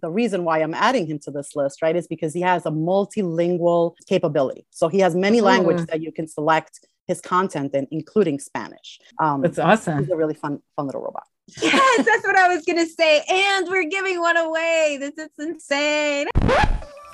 [0.00, 2.70] the reason why I'm adding him to this list, right, is because he has a
[2.70, 4.66] multilingual capability.
[4.70, 5.44] So he has many mm.
[5.44, 9.00] languages that you can select his content in, including Spanish.
[9.18, 10.00] Um, that's awesome.
[10.00, 11.24] He's a really fun, fun little robot.
[11.62, 13.22] Yes, that's what I was going to say.
[13.28, 14.98] And we're giving one away.
[15.00, 16.28] This is insane.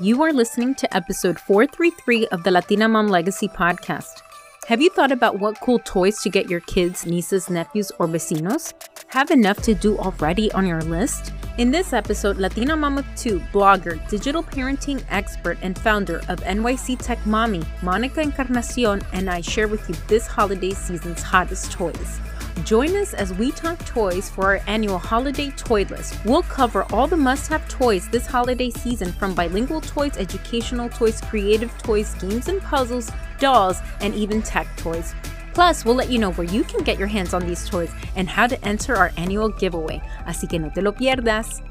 [0.01, 4.23] You are listening to episode 433 of the Latina Mom Legacy podcast.
[4.67, 8.73] Have you thought about what cool toys to get your kids, nieces, nephews, or vecinos?
[9.15, 11.33] Have enough to do already on your list?
[11.59, 17.25] In this episode, Latina Mama 2 blogger, digital parenting expert, and founder of NYC Tech
[17.25, 22.19] Mommy, Monica Encarnacion, and I share with you this holiday season's hottest toys.
[22.65, 26.19] Join us as we talk toys for our annual holiday toy list.
[26.25, 31.21] We'll cover all the must have toys this holiday season from bilingual toys, educational toys,
[31.21, 35.15] creative toys, games and puzzles, dolls, and even tech toys.
[35.55, 38.29] Plus, we'll let you know where you can get your hands on these toys and
[38.29, 40.03] how to enter our annual giveaway.
[40.27, 41.63] Así que no te lo pierdas.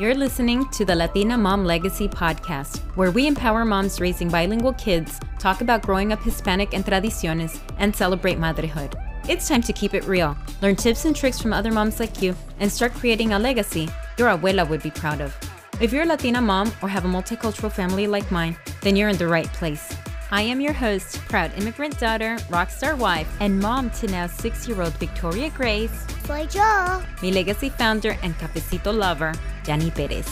[0.00, 5.18] You're listening to the Latina Mom Legacy podcast, where we empower moms raising bilingual kids,
[5.38, 8.96] talk about growing up Hispanic and tradiciones, and celebrate motherhood.
[9.28, 10.36] It's time to keep it real.
[10.62, 14.28] Learn tips and tricks from other moms like you and start creating a legacy your
[14.28, 15.36] abuela would be proud of.
[15.80, 19.16] If you're a Latina mom or have a multicultural family like mine, then you're in
[19.16, 19.96] the right place.
[20.32, 24.82] I am your host, proud immigrant daughter, rockstar wife, and mom to now six year
[24.82, 26.04] old Victoria Grace.
[26.26, 27.00] Soy yo.
[27.22, 30.28] Mi Legasi founder and cafecito lover, Janny Perez.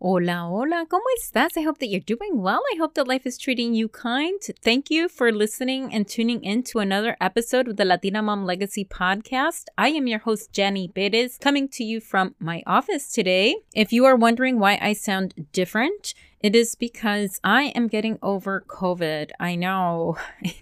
[0.00, 1.56] Hola, hola, ¿cómo estás?
[1.56, 2.60] I hope that you're doing well.
[2.72, 4.40] I hope that life is treating you kind.
[4.62, 8.84] Thank you for listening and tuning in to another episode of the Latina Mom Legacy
[8.84, 9.64] podcast.
[9.76, 13.56] I am your host, Janny Perez, coming to you from my office today.
[13.74, 18.64] If you are wondering why I sound different, it is because I am getting over
[18.68, 19.30] COVID.
[19.40, 20.16] I know.
[20.44, 20.54] I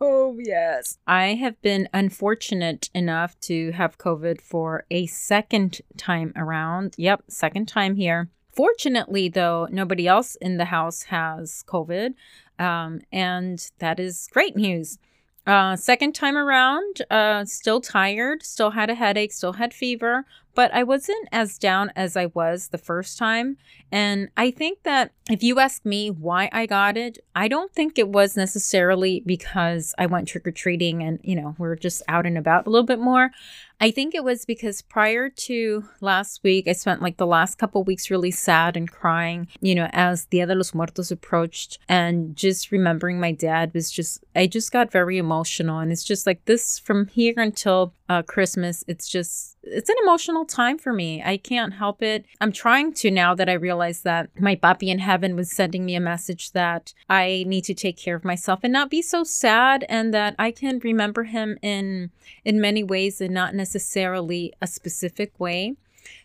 [0.00, 0.38] know.
[0.38, 0.98] Yes.
[1.06, 6.94] I have been unfortunate enough to have COVID for a second time around.
[6.98, 8.28] Yep, second time here.
[8.52, 12.14] Fortunately, though, nobody else in the house has COVID.
[12.58, 14.98] Um, and that is great news.
[15.46, 20.72] Uh, second time around, uh, still tired, still had a headache, still had fever, but
[20.74, 23.56] I wasn't as down as I was the first time.
[23.90, 27.98] And I think that if you ask me why I got it, I don't think
[27.98, 32.26] it was necessarily because I went trick or treating and, you know, we're just out
[32.26, 33.30] and about a little bit more.
[33.80, 37.82] I think it was because prior to last week, I spent like the last couple
[37.82, 42.70] weeks really sad and crying, you know, as Dia de los Muertos approached and just
[42.70, 45.80] remembering my dad was just, I just got very emotional.
[45.80, 50.41] And it's just like this from here until uh, Christmas, it's just, it's an emotional
[50.44, 51.22] time for me.
[51.22, 52.24] I can't help it.
[52.40, 55.94] I'm trying to now that I realize that my papi in heaven was sending me
[55.94, 59.84] a message that I need to take care of myself and not be so sad
[59.88, 62.10] and that I can remember him in
[62.44, 65.76] in many ways and not necessarily a specific way.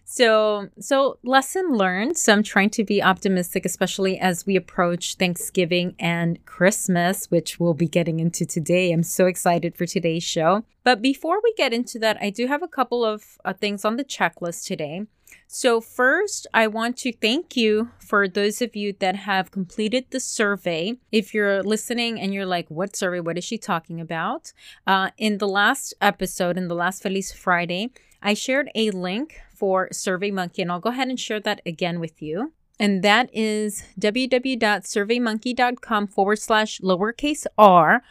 [0.10, 2.18] So, so lesson learned.
[2.18, 7.74] So I'm trying to be optimistic, especially as we approach Thanksgiving and Christmas, which we'll
[7.74, 8.92] be getting into today.
[8.92, 10.64] I'm so excited for today's show.
[10.84, 13.98] But before we get into that, I do have a couple of uh, things on
[13.98, 15.08] the checklist today.
[15.50, 20.20] So, first, I want to thank you for those of you that have completed the
[20.20, 20.98] survey.
[21.12, 23.20] If you're listening and you're like, what survey?
[23.20, 24.54] What is she talking about?
[24.86, 29.90] Uh, in the last episode, in the last Feliz Friday, I shared a link for
[29.90, 32.54] SurveyMonkey, and I'll go ahead and share that again with you.
[32.80, 38.04] And that is www.surveymonkey.com forward slash lowercase r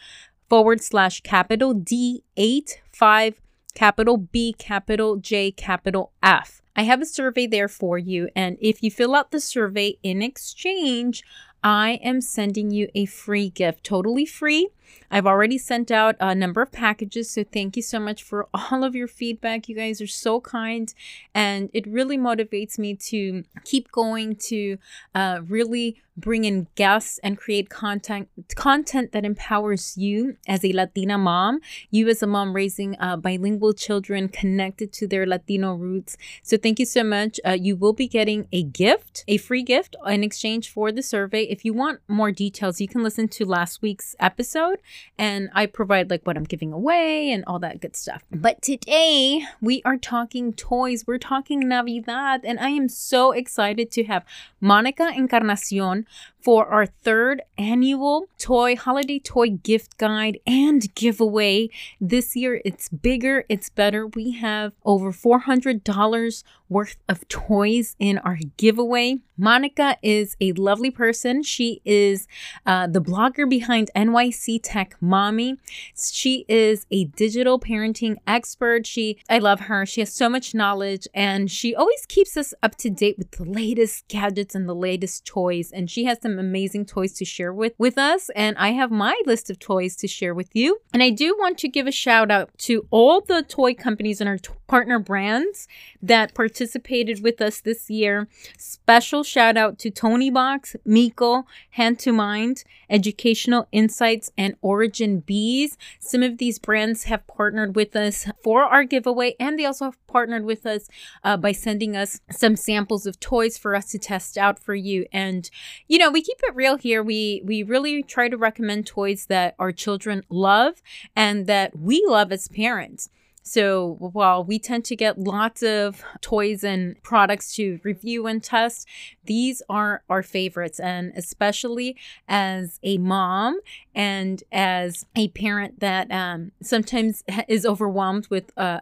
[0.49, 3.41] forward slash capital D 8 5
[3.75, 6.63] capital B capital J capital F.
[6.75, 8.29] I have a survey there for you.
[8.35, 11.23] And if you fill out the survey in exchange,
[11.63, 14.69] I am sending you a free gift, totally free.
[15.11, 18.85] I've already sent out a number of packages, so thank you so much for all
[18.85, 19.69] of your feedback.
[19.69, 20.93] You guys are so kind,
[21.35, 24.79] and it really motivates me to keep going to
[25.15, 31.19] uh, really bring in guests and create content content that empowers you as a Latina
[31.19, 31.61] mom,
[31.91, 36.17] you as a mom raising uh, bilingual children connected to their Latino roots.
[36.43, 37.39] So thank you so much.
[37.45, 41.43] Uh, you will be getting a gift, a free gift in exchange for the survey.
[41.45, 44.76] If you want more details, you can listen to last week's episode
[45.19, 48.23] and I provide like what I'm giving away and all that good stuff.
[48.31, 51.05] But today we are talking toys.
[51.07, 54.25] We're talking Navidad, and I am so excited to have
[54.61, 56.07] Monica Encarnacion
[56.47, 61.69] for our third annual toy holiday toy gift guide and giveaway.
[62.01, 64.07] This year it's bigger, it's better.
[64.07, 69.19] We have over $400 worth of toys in our giveaway.
[69.37, 71.43] Monica is a lovely person.
[71.43, 72.27] She is
[72.65, 75.57] uh, the blogger behind NYC Tech Mommy.
[75.95, 78.87] She is a digital parenting expert.
[78.87, 79.85] She, I love her.
[79.85, 83.45] She has so much knowledge and she always keeps us up to date with the
[83.45, 85.71] latest gadgets and the latest toys.
[85.73, 88.31] And she has some amazing toys to share with, with us.
[88.37, 90.79] And I have my list of toys to share with you.
[90.93, 94.29] And I do want to give a shout out to all the toy companies and
[94.29, 95.69] our t- partner brands
[96.03, 98.29] that participated with us this year.
[98.59, 105.77] Special shout out to Toniebox, Miko, Hand to Mind, Educational Insights, and Origin Bees.
[106.01, 110.07] Some of these brands have partnered with us for our giveaway, and they also have
[110.07, 110.89] partnered with us
[111.25, 115.07] uh, by sending us some samples of toys for us to test out for you.
[115.13, 115.49] And
[115.89, 117.03] you know, we keep it real here.
[117.03, 120.83] We we really try to recommend toys that our children love
[121.15, 123.09] and that we love as parents.
[123.49, 128.89] So while we tend to get lots of toys and products to review and test,
[129.25, 130.81] these are our favorites.
[130.81, 131.97] And especially
[132.27, 133.61] as a mom
[133.95, 138.81] and as a parent that um, sometimes is overwhelmed with uh,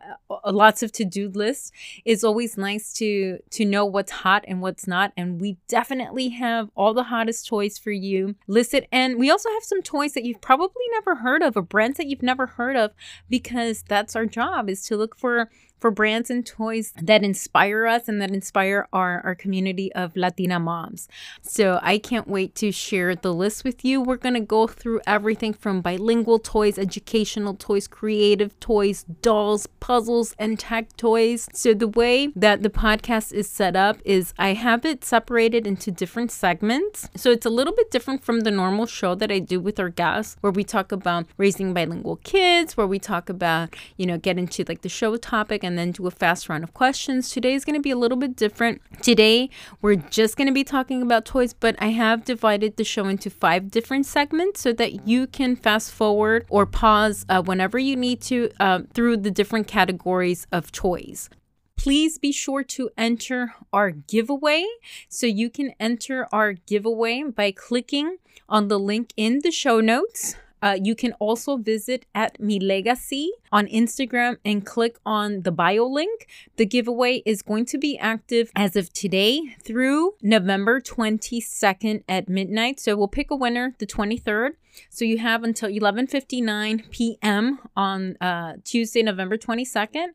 [0.50, 1.70] lots of to-do lists,
[2.06, 5.12] it's always nice to to know what's hot and what's not.
[5.14, 8.88] And we definitely have all the hottest toys for you listed.
[8.90, 12.06] And we also have some toys that you've probably never heard of or brands that
[12.06, 12.93] you've never heard of
[13.28, 15.51] because that's our job job is to look for
[15.85, 20.59] for brands and toys that inspire us and that inspire our, our community of Latina
[20.59, 21.11] moms.
[21.43, 24.01] So I can't wait to share the list with you.
[24.01, 30.35] We're going to go through everything from bilingual toys, educational toys, creative toys, dolls, puzzles,
[30.39, 31.51] and tech toys.
[31.53, 35.91] So the way that the podcast is set up is I have it separated into
[35.91, 37.11] different segments.
[37.15, 39.91] So it's a little bit different from the normal show that I do with our
[39.91, 44.39] guests, where we talk about raising bilingual kids, where we talk about, you know, get
[44.39, 47.31] into like the show topic and and then do a fast round of questions.
[47.31, 48.81] Today is going to be a little bit different.
[49.03, 49.50] Today,
[49.82, 53.29] we're just going to be talking about toys, but I have divided the show into
[53.29, 58.21] five different segments so that you can fast forward or pause uh, whenever you need
[58.23, 61.29] to uh, through the different categories of toys
[61.76, 64.65] please be sure to enter our giveaway.
[65.09, 68.19] So you can enter our giveaway by clicking
[68.49, 70.37] on the link in the show notes.
[70.64, 75.84] Uh, you can also visit at Mi Legasi on Instagram and click on the bio
[75.84, 76.26] link.
[76.56, 82.81] The giveaway is going to be active as of today through November 22nd at midnight.
[82.81, 84.52] So we'll pick a winner the 23rd.
[84.90, 87.58] So you have until 11:59 p.m.
[87.76, 90.08] on uh, Tuesday, November 22nd,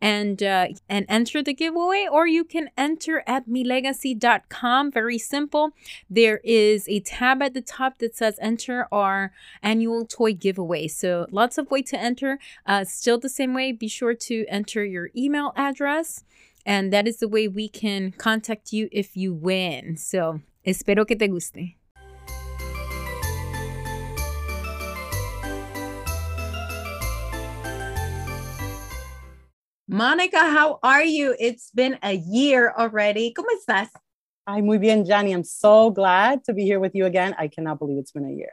[0.00, 2.06] and uh, and enter the giveaway.
[2.10, 4.92] Or you can enter at milegasi.com.
[4.92, 5.70] Very simple.
[6.08, 11.26] There is a tab at the top that says "Enter our annual toy giveaway." So
[11.30, 12.40] lots of way to enter.
[12.66, 13.70] Uh, still the same way.
[13.70, 16.24] Be sure to enter your email address.
[16.66, 19.96] And that is the way we can contact you if you win.
[19.96, 21.76] So, espero que te guste.
[29.86, 31.36] Monica, how are you?
[31.38, 33.34] It's been a year already.
[33.34, 33.90] ¿Cómo estás?
[34.46, 35.32] Ay, muy bien, Janny.
[35.32, 37.34] I'm so glad to be here with you again.
[37.38, 38.50] I cannot believe it's been a year.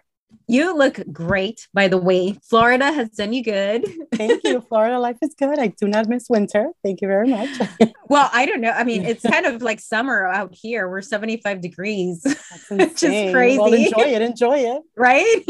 [0.48, 2.38] You look great, by the way.
[2.44, 3.86] Florida has done you good.
[4.16, 4.62] Thank you.
[4.62, 5.58] Florida life is good.
[5.60, 6.72] I do not miss winter.
[6.84, 7.50] Thank you very much.
[8.10, 8.72] well, I don't know.
[8.72, 10.90] I mean, it's kind of like summer out here.
[10.90, 12.22] We're 75 degrees.
[12.70, 13.60] That's Just crazy.
[13.60, 14.22] Well, enjoy it.
[14.22, 14.82] Enjoy it.
[14.98, 15.46] Right?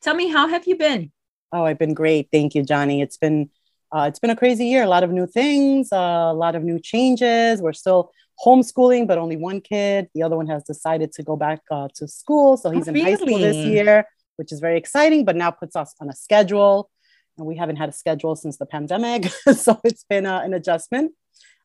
[0.00, 1.12] Tell me, how have you been?
[1.52, 2.28] Oh, I've been great.
[2.32, 3.02] Thank you, Janny.
[3.02, 3.50] It's been
[3.92, 4.84] uh, it's been a crazy year.
[4.84, 7.60] A lot of new things, uh, a lot of new changes.
[7.60, 8.12] We're still
[8.44, 10.08] homeschooling, but only one kid.
[10.14, 12.94] The other one has decided to go back uh, to school, so he's oh, in
[12.94, 13.10] really?
[13.12, 14.04] high school this year,
[14.36, 15.24] which is very exciting.
[15.24, 16.90] But now puts us on a schedule,
[17.38, 21.12] and we haven't had a schedule since the pandemic, so it's been uh, an adjustment.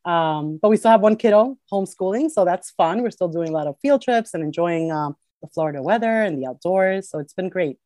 [0.05, 3.01] Um, but we still have one kiddo homeschooling, so that's fun.
[3.01, 6.41] We're still doing a lot of field trips and enjoying um, the Florida weather and
[6.41, 7.10] the outdoors.
[7.10, 7.77] So it's been great.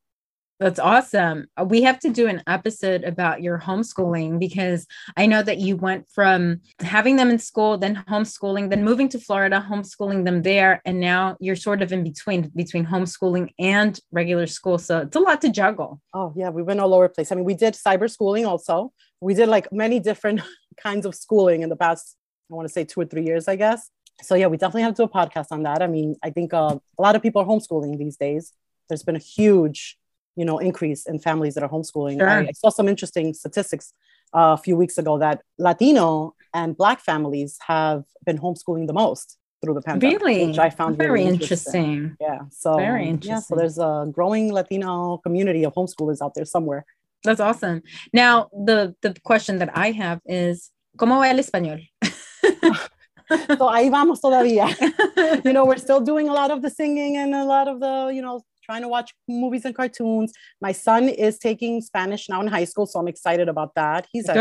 [0.59, 1.47] That's awesome.
[1.55, 4.85] Uh, we have to do an episode about your homeschooling because
[5.15, 9.19] I know that you went from having them in school, then homeschooling, then moving to
[9.19, 14.47] Florida, homeschooling them there, and now you're sort of in between between homeschooling and regular
[14.47, 14.77] school.
[14.77, 16.01] So it's a lot to juggle.
[16.13, 17.31] Oh yeah, we went all over the place.
[17.31, 18.91] I mean, we did cyber schooling also.
[19.21, 20.41] We did like many different
[20.77, 22.17] kinds of schooling in the past.
[22.51, 23.89] I want to say two or three years, I guess.
[24.23, 25.81] So yeah, we definitely have to do a podcast on that.
[25.81, 28.51] I mean, I think uh, a lot of people are homeschooling these days.
[28.89, 29.97] There's been a huge
[30.35, 32.19] you know increase in families that are homeschooling.
[32.19, 32.29] Sure.
[32.29, 33.93] I, I, saw some interesting statistics
[34.33, 39.37] uh, a few weeks ago that Latino and Black families have been homeschooling the most.
[39.61, 41.83] through the pandemic, really, which I found very really interesting.
[41.83, 42.17] interesting.
[42.21, 46.85] Yeah, so Very Yeah, so there's a growing Latino community of homeschoolers out there somewhere.
[47.25, 47.81] That's awesome.
[48.13, 51.79] Now, the the question that I have is, ¿cómo va el español?
[53.29, 54.67] So ahí vamos todavía.
[55.45, 58.11] you know, we're still doing a lot of the singing and a lot of the,
[58.13, 60.31] you know, trying to watch movies and cartoons.
[60.61, 64.01] My son is taking Spanish now in high school, so I'm excited about that.
[64.13, 64.35] He's Good.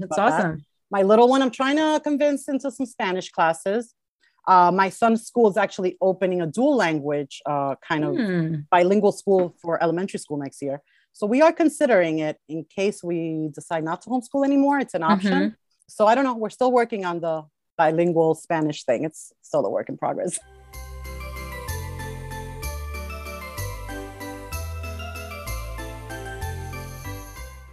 [0.00, 0.40] That's about that.
[0.46, 0.64] awesome.
[0.96, 3.94] my little one, I'm trying to convince into some Spanish classes.
[4.46, 8.54] Uh, my son's school is actually opening a dual language uh, kind of Hmm.
[8.74, 10.76] bilingual school for elementary school next year.
[11.18, 13.18] So we are considering it in case we
[13.58, 14.76] decide not to homeschool anymore.
[14.84, 15.56] It's an option.
[15.96, 16.36] So I don't know.
[16.42, 17.36] We're still working on the
[17.80, 19.00] bilingual Spanish thing.
[19.08, 20.38] It's still a work in progress.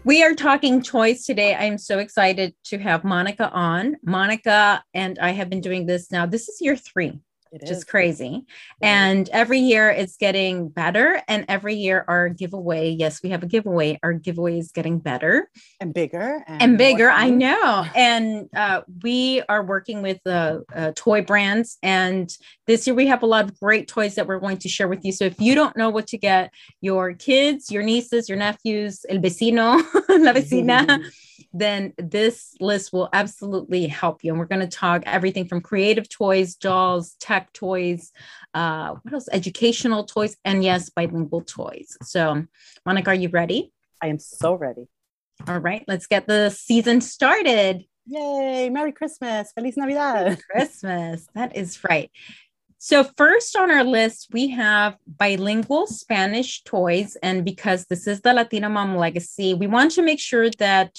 [0.05, 1.55] We are talking toys today.
[1.55, 3.97] I'm so excited to have Monica on.
[4.01, 6.25] Monica and I have been doing this now.
[6.25, 7.19] This is year three,
[7.51, 8.45] It which is crazy.
[8.81, 11.21] And every year it's getting better.
[11.27, 13.99] And every year our giveaway, yes, we have a giveaway.
[14.03, 17.09] Our giveaway is getting better and bigger and, and bigger.
[17.09, 17.85] I know.
[17.95, 21.77] And uh, we are working with uh, uh, toy brands.
[21.81, 22.31] And
[22.67, 25.03] this year we have a lot of great toys that we're going to share with
[25.03, 25.11] you.
[25.11, 26.51] So if you don't know what to get
[26.81, 29.77] your kids, your nieces, your nephews, el vecino,
[30.09, 31.03] la vecina,
[31.53, 34.31] then this list will absolutely help you.
[34.31, 38.11] And we're going to talk everything from creative toys, dolls, tech toys,
[38.53, 39.29] uh, what else?
[39.31, 41.97] Educational toys, and yes, bilingual toys.
[42.03, 42.45] So,
[42.85, 43.71] Monica, are you ready?
[44.01, 44.87] I am so ready.
[45.47, 47.85] All right, let's get the season started.
[48.05, 48.69] Yay!
[48.69, 49.51] Merry Christmas!
[49.53, 50.39] Feliz Navidad!
[50.51, 51.27] Christmas.
[51.35, 52.11] That is right.
[52.81, 57.17] So, first on our list, we have bilingual Spanish toys.
[57.21, 60.97] And because this is the Latina Mom legacy, we want to make sure that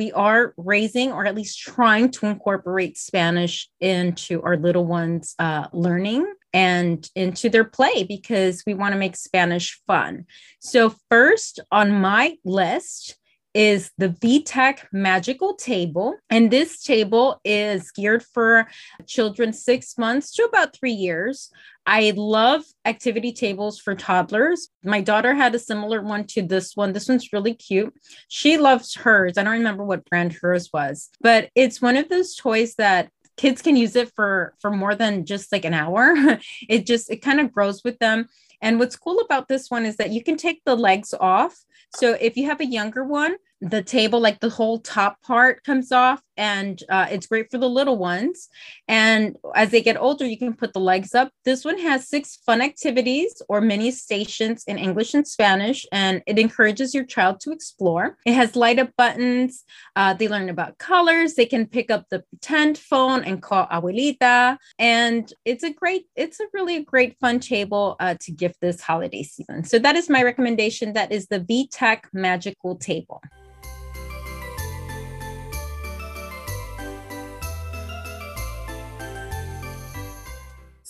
[0.00, 5.66] we are raising or at least trying to incorporate Spanish into our little ones' uh,
[5.74, 10.24] learning and into their play because we want to make Spanish fun.
[10.58, 13.18] So, first on my list,
[13.54, 16.14] is the VTech Magical Table.
[16.28, 18.68] And this table is geared for
[19.06, 21.50] children six months to about three years.
[21.86, 24.68] I love activity tables for toddlers.
[24.84, 26.92] My daughter had a similar one to this one.
[26.92, 27.92] This one's really cute.
[28.28, 29.36] She loves hers.
[29.36, 33.62] I don't remember what brand hers was, but it's one of those toys that kids
[33.62, 36.14] can use it for for more than just like an hour.
[36.68, 38.28] it just it kind of grows with them.
[38.62, 41.64] And what's cool about this one is that you can take the legs off.
[41.94, 45.92] So if you have a younger one, the table, like the whole top part comes
[45.92, 48.48] off, and uh, it's great for the little ones.
[48.88, 51.30] And as they get older, you can put the legs up.
[51.44, 56.38] This one has six fun activities or mini stations in English and Spanish, and it
[56.38, 58.16] encourages your child to explore.
[58.24, 59.64] It has light up buttons.
[59.94, 61.34] Uh, they learn about colors.
[61.34, 64.56] They can pick up the pretend phone and call abuelita.
[64.78, 69.22] And it's a great, it's a really great fun table uh, to gift this holiday
[69.22, 69.64] season.
[69.64, 70.94] So that is my recommendation.
[70.94, 73.20] That is the VTech Magical Table.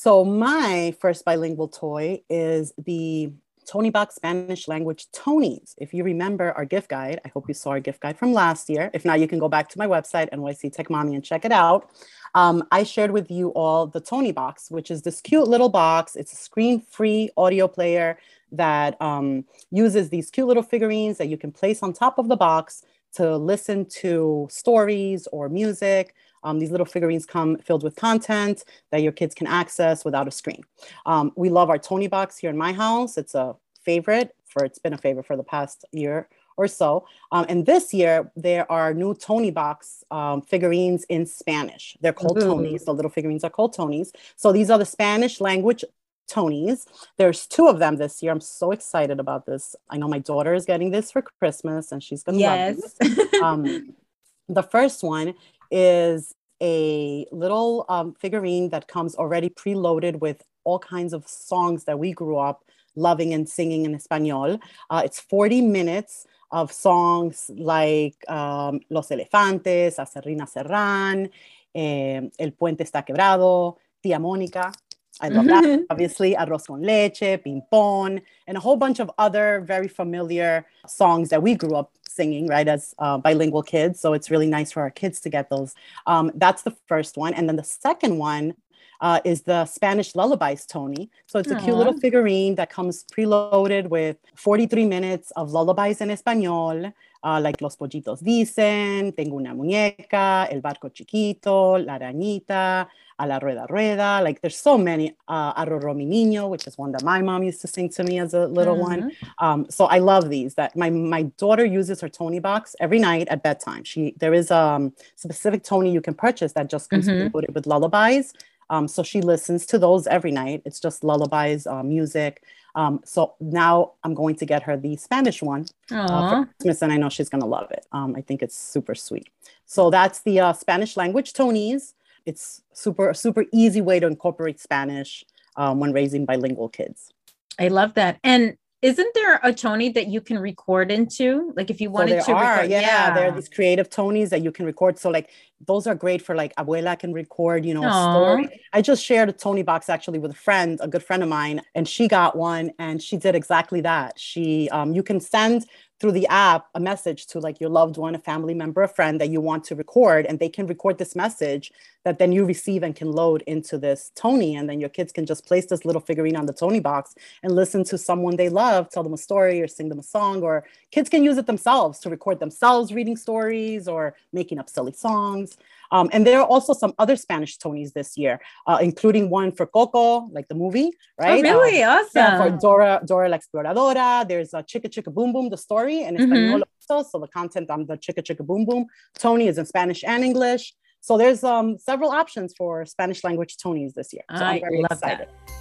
[0.03, 3.35] So my first bilingual toy is the
[3.71, 5.75] Toniebox Spanish language Tonies.
[5.77, 8.71] If you remember our gift guide, I hope you saw our gift guide from last
[8.71, 8.91] year.
[8.95, 11.53] If not, you can go back to my website, NYC Tech Mommy, and check it
[11.53, 11.91] out.
[12.35, 16.17] Um, I shared with you all the Toniebox, which is this cute little box.
[16.17, 18.19] It's a screen-free audio player
[18.53, 22.37] that um, uses these cute little figurines that you can place on top of the
[22.37, 26.15] box to listen to stories or music.
[26.43, 30.31] Um, these little figurines come filled with content that your kids can access without a
[30.31, 30.63] screen.
[31.07, 33.17] Um, we love our Toniebox here in my house.
[33.19, 37.07] It's a favorite for it's been a favorite for the past year or so.
[37.33, 41.97] Um, and this year there are new Toniebox um, figurines in Spanish.
[42.01, 42.47] They're called Ooh.
[42.47, 42.85] Tonies.
[42.85, 44.13] The little figurines are called Tonies.
[44.37, 45.85] So these are the Spanish language
[46.29, 46.87] Tonies.
[47.17, 48.31] There's two of them this year.
[48.31, 49.75] I'm so excited about this.
[49.89, 52.95] I know my daughter is getting this for Christmas and she's gonna love Yes.
[53.01, 53.95] this um,
[54.49, 55.35] the first one
[55.71, 61.99] is a little um, figurine that comes already preloaded with all kinds of songs that
[61.99, 62.65] we grew up
[62.97, 64.59] loving and singing in Espanol.
[64.91, 71.31] Uh, it's 40 minutes of songs like um, Los Elefantes, Aserrín Aserrán,
[71.73, 74.73] eh, El Puente Está Quebrado, Tía Mónica.
[75.21, 75.87] I love that.
[75.91, 81.43] Obviously, Arroz con Leche, Pimpón, and a whole bunch of other very familiar songs that
[81.43, 84.01] we grew up singing, right, as uh, bilingual kids.
[84.01, 85.75] So it's really nice for our kids to get those.
[86.07, 87.35] Um, that's the first one.
[87.35, 88.55] And then the second one
[89.01, 91.11] uh, is the Spanish Lullabies Tonie.
[91.27, 96.11] So it's a cute little figurine that comes preloaded with 43 minutes of lullabies in
[96.11, 96.93] Espanol,
[97.23, 102.89] uh, like Los Pollitos Dicen, Tengo una muñeca, El Barco Chiquito, La Arañita,
[103.19, 104.21] A la Rueda Rueda.
[104.23, 105.15] Like there's so many.
[105.29, 108.19] Uh, Arroro mi niño, which is one that my mom used to sing to me
[108.19, 109.13] as a little one.
[109.39, 110.55] Um, so I love these.
[110.55, 113.85] That my my daughter uses her Toniebox every night at bedtime.
[113.85, 117.29] She there is a um, specific Tonie you can purchase that just comes mm-hmm.
[117.55, 118.33] with lullabies.
[118.71, 120.63] Um, so she listens to those every night.
[120.65, 122.43] It's just lullabies, uh, music.
[122.77, 126.93] Um, so now I'm going to get her the Spanish one uh, for Christmas, and
[126.93, 127.85] I know she's going to love it.
[127.93, 129.29] Um, I think it's super sweet.
[129.67, 131.95] So that's the uh, Spanish language Tonies.
[132.27, 135.25] It's super super easy way to incorporate Spanish
[135.57, 137.13] um, when raising bilingual kids.
[137.59, 138.19] I love that.
[138.23, 141.53] And isn't there a Tonie that you can record into?
[141.55, 144.31] Like if you wanted so to are, record, yeah, yeah, there are these creative Tonies
[144.31, 144.99] that you can record.
[144.99, 145.31] So like
[145.67, 147.89] those are great for like abuela can record, you know, Aww.
[147.89, 148.61] a story.
[148.73, 151.87] I just shared a Toniebox actually with a friend, a good friend of mine, and
[151.87, 154.19] she got one and she did exactly that.
[154.19, 155.67] She um you can send
[156.01, 159.21] through the app a message to like your loved one, a family member, a friend
[159.21, 161.71] that you want to record, and they can record this message
[162.05, 164.57] that then you receive and can load into this Tonie.
[164.57, 167.85] And then your kids can just place this little figurine on the Toniebox and listen
[167.85, 171.09] to someone they love, tell them a story or sing them a song, or kids
[171.09, 175.57] can use it themselves to record themselves reading stories or making up silly songs.
[175.93, 179.67] Um, and there are also some other Spanish Tonies this year, uh, including one for
[179.67, 181.45] Coco, like the movie, oh, right?
[181.45, 181.83] Oh, really?
[181.83, 182.11] Um, awesome.
[182.15, 184.27] Yeah, for Dora, Dora la Exploradora.
[184.27, 186.33] There's a Chicka Chicka Boom Boom, the story, and mm-hmm.
[186.33, 186.63] Espanol
[187.05, 188.87] so the content on the Chicka Chicka Boom Boom.
[189.19, 190.75] Tonie is in Spanish and English.
[191.01, 194.23] So there's um, several options for Spanish language Tonies this year.
[194.37, 195.29] So I am very excited.
[195.29, 195.61] That.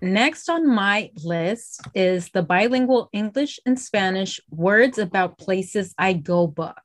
[0.00, 6.46] Next on my list is the bilingual English and Spanish words about places I go
[6.46, 6.80] book.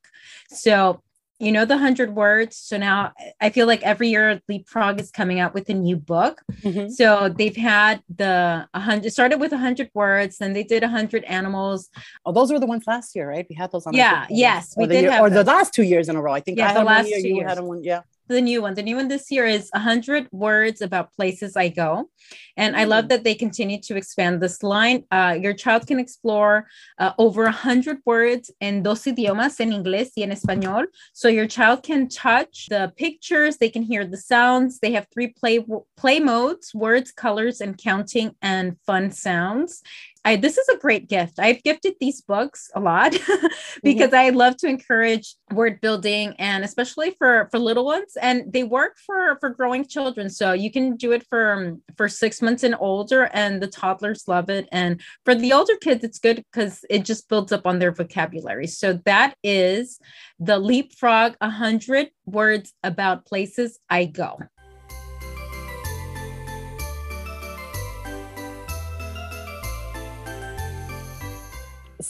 [0.50, 1.04] So,
[1.44, 2.58] you know, the 100 words.
[2.58, 6.42] So now I feel like every year Leapfrog is coming out with a new book.
[6.62, 6.90] Mm-hmm.
[6.90, 11.90] So they've had the 100, started with 100 words, then they did 100 animals.
[12.26, 13.46] Oh, those were the ones last year, right?
[13.50, 13.94] We had those on.
[13.94, 15.04] Yeah, yes, we did.
[15.04, 16.34] Year, or the last two years in a row.
[16.34, 17.50] I think yeah, I the last year, two you years.
[17.50, 17.84] had one.
[17.84, 18.74] Yeah the new one.
[18.74, 22.10] The new one this year is 100 words about places I go.
[22.56, 23.10] And I love mm.
[23.10, 25.04] that they continue to expand this line.
[25.12, 26.68] Uh, your child can explore
[27.00, 30.86] uh, over 100 words in dos idiomas, en inglés y en español.
[31.14, 34.80] So your child can touch the pictures, they can hear the sounds.
[34.80, 35.66] They have three play,
[35.98, 39.82] play modes words, colors, and counting, and fun sounds.
[40.26, 41.38] I, this is a great gift.
[41.38, 43.12] I've gifted these books a lot
[43.84, 44.16] because mm-hmm.
[44.16, 48.98] I love to encourage word building and especially for for little ones and they work
[49.06, 50.30] for for growing children.
[50.30, 54.28] So you can do it for um, for 6 months and older and the toddlers
[54.28, 57.80] love it and for the older kids it's good cuz it just builds up on
[57.80, 58.68] their vocabulary.
[58.68, 60.00] So that is
[60.40, 64.40] the Leapfrog 100 words about places I go.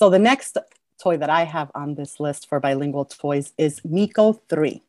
[0.03, 0.57] So the next
[1.01, 4.81] toy that I have on this list for bilingual toys is Miko 3.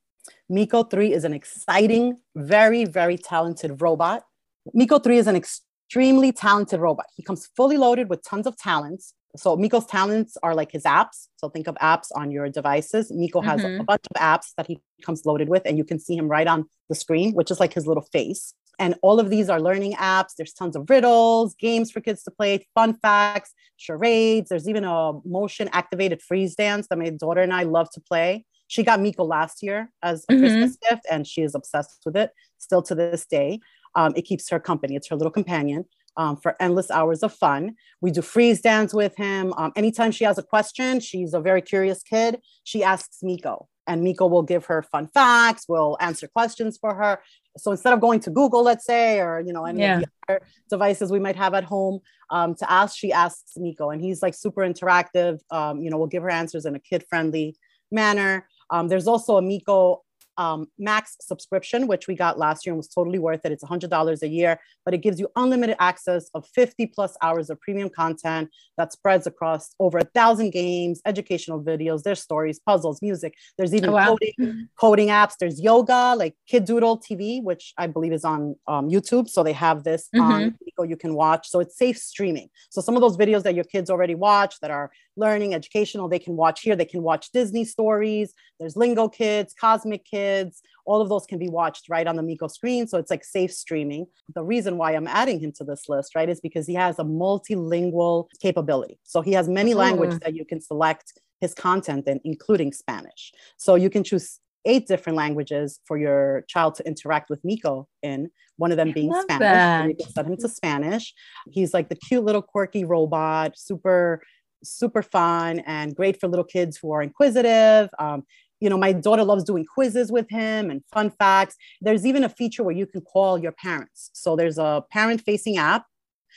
[0.49, 4.25] Miko 3 is an exciting, very, very talented robot.
[4.73, 7.07] Miko 3 is an extremely talented robot.
[7.15, 9.15] He comes fully loaded with tons of talents.
[9.37, 11.29] So Miko's talents are like his apps.
[11.37, 13.13] So think of apps on your devices.
[13.13, 13.83] Miko has mm-hmm.
[13.83, 16.49] a bunch of apps that he comes loaded with, and you can see him right
[16.49, 18.53] on the screen, which is like his little face.
[18.79, 20.35] And all of these are learning apps.
[20.37, 24.49] There's tons of riddles, games for kids to play, fun facts, charades.
[24.49, 28.45] There's even a motion activated freeze dance that my daughter and I love to play.
[28.67, 30.43] She got Miko last year as a mm-hmm.
[30.43, 33.61] Christmas gift, and she is obsessed with it still to this day.
[33.95, 35.85] Um, it keeps her company, it's her little companion.
[36.17, 37.75] Um, for endless hours of fun.
[38.01, 39.53] We do freeze dance with him.
[39.55, 42.39] Um, anytime she has a question, she's a very curious kid.
[42.63, 47.21] She asks Miko, and Miko will give her fun facts, will answer questions for her
[47.57, 49.97] so instead of going to google let's say or you know any yeah.
[49.97, 50.41] of the other
[50.71, 54.35] devices we might have at home um, to ask she asks Miko and he's like
[54.35, 57.57] super interactive um, you know we'll give her answers in a kid friendly
[57.91, 60.04] manner um, there's also a Miko
[60.39, 63.53] um, max subscription, which we got last year and was totally worth it.
[63.53, 67.61] It's $100 a year, but it gives you unlimited access of 50 plus hours of
[67.61, 73.35] premium content that spreads across over a thousand games, educational videos, there's stories, puzzles, music.
[73.57, 74.17] There's even oh, wow.
[74.17, 75.35] coding, coding apps.
[75.39, 79.29] There's yoga, like Kidoodle TV, which I believe is on um, YouTube.
[79.29, 80.33] So they have this mm-hmm.
[80.33, 81.49] on you can watch.
[81.49, 82.49] So it's safe streaming.
[82.71, 86.19] So some of those videos that your kids already watch that are learning, educational, they
[86.19, 86.77] can watch here.
[86.77, 88.35] They can watch Disney stories.
[88.59, 90.63] There's Lingokids, Cosmic Kids.
[90.87, 92.87] All of those can be watched right on the Miko screen.
[92.87, 94.07] So it's like safe streaming.
[94.35, 97.05] The reason why I'm adding him to this list, right, is because he has a
[97.05, 98.99] multilingual capability.
[99.03, 100.25] So he has many languages mm.
[100.25, 103.33] that you can select his content in, including Spanish.
[103.57, 108.31] So you can choose eight different languages for your child to interact with Miko in,
[108.57, 109.41] one of them being Spanish.
[109.41, 109.89] That.
[109.89, 111.13] You can set him to Spanish.
[111.51, 114.23] He's like the cute little quirky robot, super,
[114.65, 117.89] super fun and great for little kids who are inquisitive.
[117.99, 118.25] Um,
[118.61, 121.57] you know, my daughter loves doing quizzes with him and fun facts.
[121.81, 124.11] There's even a feature where you can call your parents.
[124.15, 125.85] So there's a parent facing app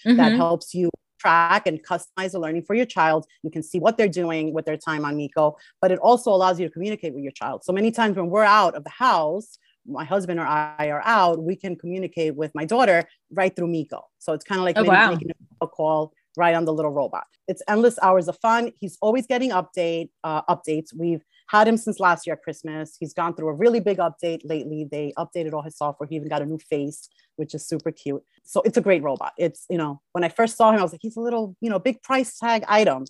[0.05, 0.17] mm-hmm.
[0.17, 3.25] that helps you track and customize the learning for your child.
[3.43, 6.59] You can see what they're doing with their time on Miko, but it also allows
[6.59, 7.63] you to communicate with your child.
[7.63, 11.41] So many times when we're out of the house, my husband or I are out,
[11.41, 14.03] we can communicate with my daughter right through Miko.
[14.19, 15.11] So it's kind of like oh, wow.
[15.11, 17.25] making a call right on the little robot.
[17.47, 18.71] It's endless hours of fun.
[18.79, 20.93] He's always getting update uh, updates.
[20.95, 22.95] We've had him since last year at Christmas.
[22.99, 24.87] He's gone through a really big update lately.
[24.89, 26.07] They updated all his software.
[26.07, 28.23] He even got a new face, which is super cute.
[28.43, 29.33] So it's a great robot.
[29.37, 31.69] It's, you know, when I first saw him, I was like, he's a little, you
[31.69, 33.05] know, big price tag item.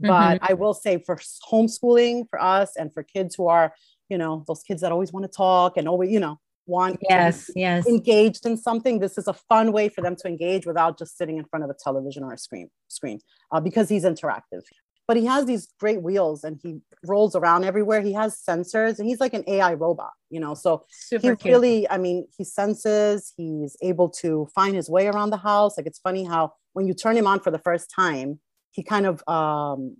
[0.00, 0.44] But mm-hmm.
[0.50, 1.16] I will say for
[1.50, 3.72] homeschooling for us and for kids who are,
[4.08, 7.50] you know, those kids that always want to talk and always, you know, want yes
[7.56, 11.18] yes engaged in something this is a fun way for them to engage without just
[11.18, 13.18] sitting in front of a television or a screen screen
[13.50, 14.62] uh, because he's interactive
[15.08, 18.00] but he has these great wheels and he rolls around everywhere.
[18.00, 20.54] He has sensors and he's like an AI robot, you know.
[20.54, 21.52] So Super he cute.
[21.52, 25.76] really, I mean, he senses, he's able to find his way around the house.
[25.76, 29.06] Like it's funny how when you turn him on for the first time, he kind
[29.06, 29.96] of um,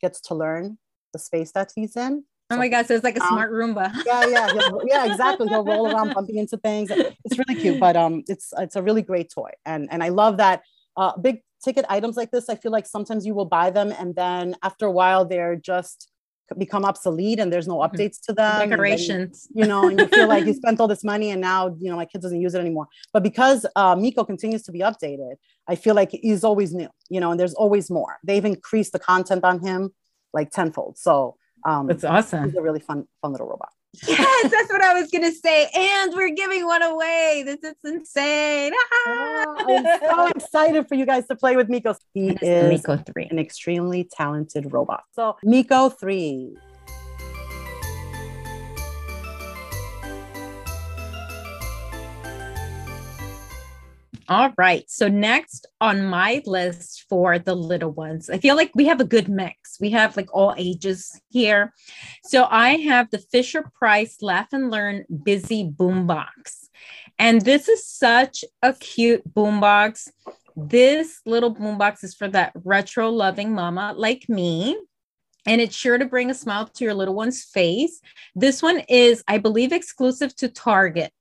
[0.00, 0.78] gets to learn
[1.12, 2.24] the space that he's in.
[2.50, 2.86] Oh my God!
[2.86, 3.92] So it's like a um, smart Roomba.
[4.06, 4.48] yeah, yeah,
[4.86, 5.48] yeah, exactly.
[5.48, 6.90] He'll roll around, bumping into things.
[6.90, 10.38] It's really cute, but um, it's it's a really great toy, and and I love
[10.38, 10.62] that.
[10.96, 14.14] Uh, big ticket items like this, I feel like sometimes you will buy them and
[14.14, 16.10] then after a while they're just
[16.56, 17.94] become obsolete and there's no mm-hmm.
[17.94, 18.70] updates to them.
[18.70, 19.48] Decorations.
[19.54, 21.90] Then, you know, and you feel like you spent all this money and now, you
[21.90, 22.88] know, my kid doesn't use it anymore.
[23.12, 25.34] But because uh, Miko continues to be updated,
[25.68, 28.18] I feel like he's always new, you know, and there's always more.
[28.24, 29.90] They've increased the content on him
[30.32, 30.96] like tenfold.
[30.96, 32.44] So um, that's awesome.
[32.44, 33.70] He's a really fun, fun little robot.
[34.06, 35.68] Yes, that's what I was gonna say.
[35.74, 37.42] And we're giving one away.
[37.44, 38.72] This is insane.
[39.06, 41.94] oh, I'm so excited for you guys to play with Miko.
[42.12, 45.04] He is Miko 3, an extremely talented robot.
[45.12, 46.56] So Miko 3
[54.30, 54.84] All right.
[54.90, 59.04] So next on my list for the little ones, I feel like we have a
[59.04, 59.78] good mix.
[59.80, 61.72] We have like all ages here.
[62.24, 66.68] So I have the Fisher Price Laugh and Learn Busy Boombox.
[67.18, 70.08] And this is such a cute boombox.
[70.54, 74.78] This little boombox is for that retro loving mama like me.
[75.46, 78.02] And it's sure to bring a smile to your little one's face.
[78.34, 81.14] This one is, I believe, exclusive to Target.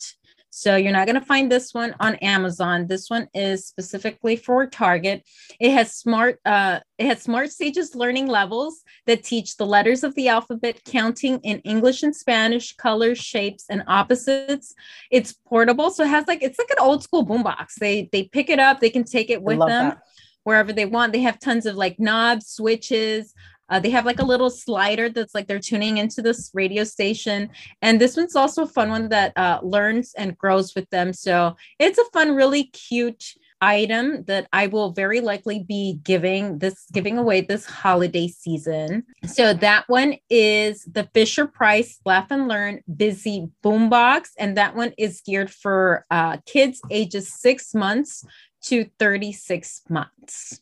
[0.58, 2.88] So you're not going to find this one on Amazon.
[2.88, 5.24] This one is specifically for Target.
[5.60, 10.16] It has smart uh, it has smart stages learning levels that teach the letters of
[10.16, 14.74] the alphabet, counting in English and Spanish, colors, shapes, and opposites.
[15.12, 17.76] It's portable, so it has like it's like an old school boombox.
[17.80, 19.90] They they pick it up, they can take it with them.
[19.90, 20.02] That
[20.48, 21.12] wherever they want.
[21.12, 23.34] They have tons of like knobs, switches,
[23.70, 27.50] uh, they have like a little slider that's like they're tuning into this radio station.
[27.82, 31.14] And this one's also a fun one that uh, learns and grows with them.
[31.14, 36.86] So it's a fun, really cute item that I will very likely be giving this
[36.92, 39.04] giving away this holiday season.
[39.26, 44.94] So that one is the Fisher Price Laugh and Learn Busy Boombox, and that one
[44.98, 48.24] is geared for uh, kids ages six months
[48.64, 50.62] to 36 months.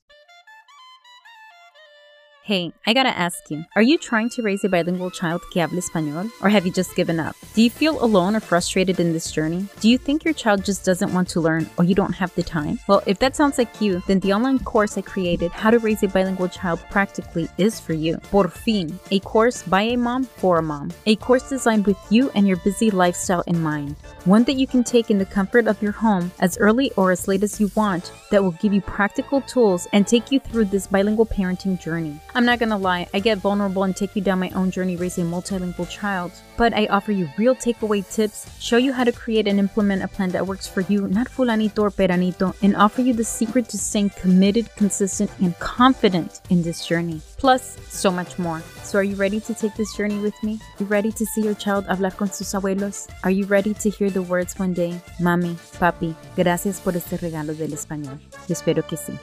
[2.45, 5.79] Hey, I gotta ask you, are you trying to raise a bilingual child que hable
[5.79, 6.29] español?
[6.43, 7.35] Or have you just given up?
[7.55, 9.65] Do you feel alone or frustrated in this journey?
[9.79, 12.43] Do you think your child just doesn't want to learn or you don't have the
[12.43, 12.77] time?
[12.87, 16.03] Well, if that sounds like you, then the online course I created, How to Raise
[16.03, 18.17] a Bilingual Child Practically, is for you.
[18.29, 20.91] Por fin, a course by a mom for a mom.
[21.07, 23.95] A course designed with you and your busy lifestyle in mind.
[24.25, 27.27] One that you can take in the comfort of your home as early or as
[27.27, 30.85] late as you want that will give you practical tools and take you through this
[30.85, 32.19] bilingual parenting journey.
[32.35, 35.25] I'm not gonna lie, I get vulnerable and take you down my own journey raising
[35.25, 39.47] a multilingual child, but I offer you real takeaway tips, show you how to create
[39.47, 43.13] and implement a plan that works for you, not fulanito or peranito, and offer you
[43.13, 47.21] the secret to staying committed, consistent, and confident in this journey.
[47.37, 48.61] Plus, so much more.
[48.83, 50.59] So, are you ready to take this journey with me?
[50.79, 53.07] You ready to see your child hablar con sus abuelos?
[53.23, 54.99] Are you ready to hear the words one day?
[55.21, 58.19] Mami, papi, gracias por este regalo del español.
[58.49, 59.17] Espero que sí.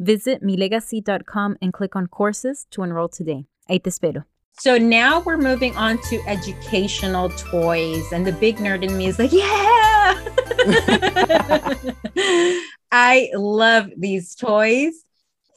[0.00, 3.46] Visit milegasi.com and click on courses to enroll today.
[3.70, 4.24] Ahí te espero.
[4.58, 9.18] So now we're moving on to educational toys, and the big nerd in me is
[9.18, 10.14] like, yeah!
[12.92, 15.05] I love these toys.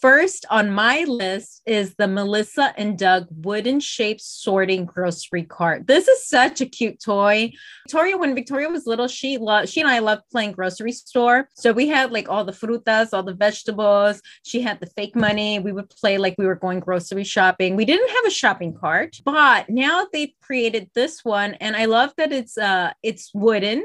[0.01, 5.87] First on my list is the Melissa and Doug wooden shaped sorting grocery cart.
[5.87, 7.51] This is such a cute toy.
[7.85, 11.49] Victoria, when Victoria was little, she loved she and I loved playing grocery store.
[11.53, 14.21] So we had like all the frutas, all the vegetables.
[14.43, 15.59] She had the fake money.
[15.59, 17.75] We would play like we were going grocery shopping.
[17.75, 22.13] We didn't have a shopping cart, but now they've created this one, and I love
[22.17, 23.83] that it's uh it's wooden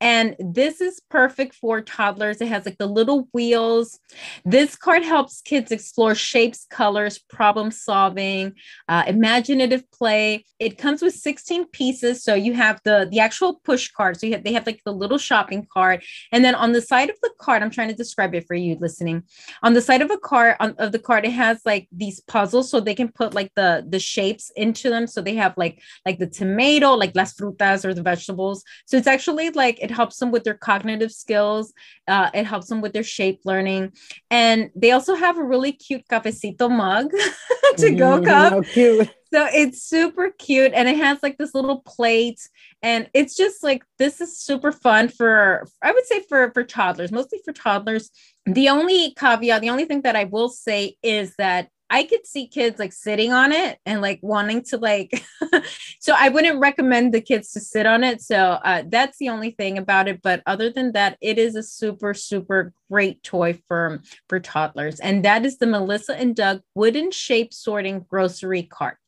[0.00, 2.40] and this is perfect for toddlers.
[2.40, 3.98] It has like the little wheels.
[4.44, 8.52] This card helps kids explore shapes, colors, problem solving,
[8.88, 10.44] uh, imaginative play.
[10.58, 12.22] It comes with 16 pieces.
[12.22, 14.20] So you have the, the actual push card.
[14.20, 16.04] So you have, they have like the little shopping cart.
[16.30, 18.76] And then on the side of the card, I'm trying to describe it for you
[18.78, 19.22] listening.
[19.62, 22.70] On the side of a card on, of the card, it has like these puzzles
[22.70, 25.06] so they can put like the, the shapes into them.
[25.06, 28.62] So they have like like the tomato, like las frutas or the vegetables.
[28.84, 31.72] So it's actually like it helps them with their cognitive skills.
[32.08, 33.92] Uh, it helps them with their shape learning.
[34.32, 37.12] And they also have a really cute cafecito mug
[37.76, 38.64] to go mm, cup.
[38.64, 39.08] cute.
[39.32, 42.40] So it's super cute and it has like this little plate
[42.82, 47.12] and it's just like this is super fun for I would say for for toddlers,
[47.12, 48.10] mostly for toddlers.
[48.46, 52.46] The only caveat, the only thing that I will say is that I could see
[52.46, 55.24] kids like sitting on it and like wanting to like
[56.00, 59.52] so I wouldn't recommend the kids to sit on it so uh, that's the only
[59.52, 64.02] thing about it but other than that it is a super super great toy for
[64.28, 68.98] for toddlers and that is the Melissa and Doug wooden shape sorting grocery cart.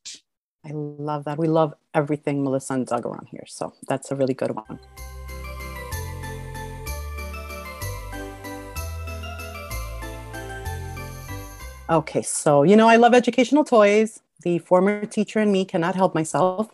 [0.65, 1.37] I love that.
[1.37, 4.79] We love everything Melissa and Doug around here so that's a really good one.
[11.89, 14.21] Okay, so you know, I love educational toys.
[14.43, 16.69] The former teacher and me cannot help myself.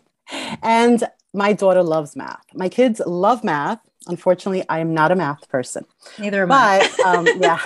[0.62, 2.44] And my daughter loves math.
[2.54, 3.80] My kids love math.
[4.08, 5.84] Unfortunately, I am not a math person.
[6.18, 7.02] Neither am but, I.
[7.06, 7.60] um, yeah.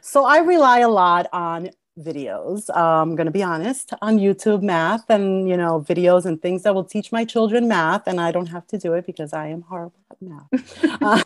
[0.00, 2.70] So I rely a lot on videos.
[2.70, 6.62] Uh, I'm going to be honest on YouTube math and, you know, videos and things
[6.62, 8.06] that will teach my children math.
[8.06, 10.84] And I don't have to do it because I am horrible at math.
[11.02, 11.22] uh,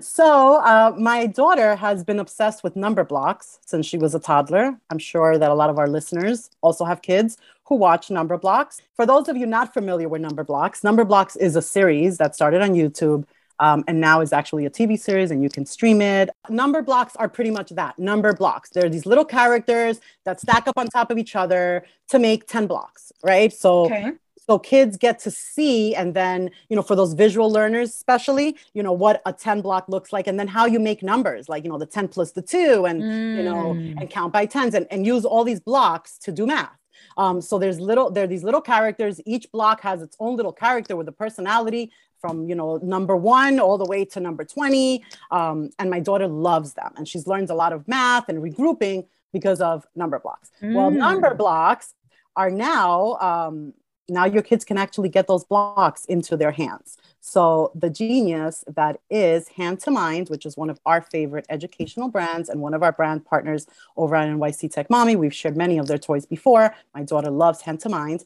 [0.00, 4.76] so uh, my daughter has been obsessed with Numberblocks since she was a toddler.
[4.90, 8.80] I'm sure that a lot of our listeners also have kids who watch Numberblocks.
[8.94, 12.62] For those of you not familiar with Numberblocks, number blocks is a series that started
[12.62, 13.24] on YouTube
[13.58, 16.30] um, and now is actually a TV series and you can stream it.
[16.48, 18.70] Numberblocks are pretty much that number blocks.
[18.70, 22.66] They're these little characters that stack up on top of each other to make 10
[22.66, 23.52] blocks, right?
[23.52, 24.12] So okay
[24.46, 28.82] so kids get to see and then you know for those visual learners especially you
[28.82, 31.70] know what a 10 block looks like and then how you make numbers like you
[31.70, 33.36] know the 10 plus the 2 and mm.
[33.36, 34.00] you know mm.
[34.00, 36.76] and count by tens and, and use all these blocks to do math
[37.16, 40.52] um, so there's little there are these little characters each block has its own little
[40.52, 45.04] character with a personality from you know number one all the way to number 20
[45.30, 49.06] um, and my daughter loves them and she's learned a lot of math and regrouping
[49.32, 50.74] because of Numberblocks mm.
[50.74, 51.94] well Numberblocks
[52.36, 53.74] are now um,
[54.08, 56.96] now your kids can actually get those blocks into their hands.
[57.20, 62.08] So the genius that is Hand to Mind, which is one of our favorite educational
[62.08, 65.14] brands and one of our brand partners over at NYC Tech Mommy.
[65.14, 66.74] We've shared many of their toys before.
[66.94, 68.24] My daughter loves Hand to Mind.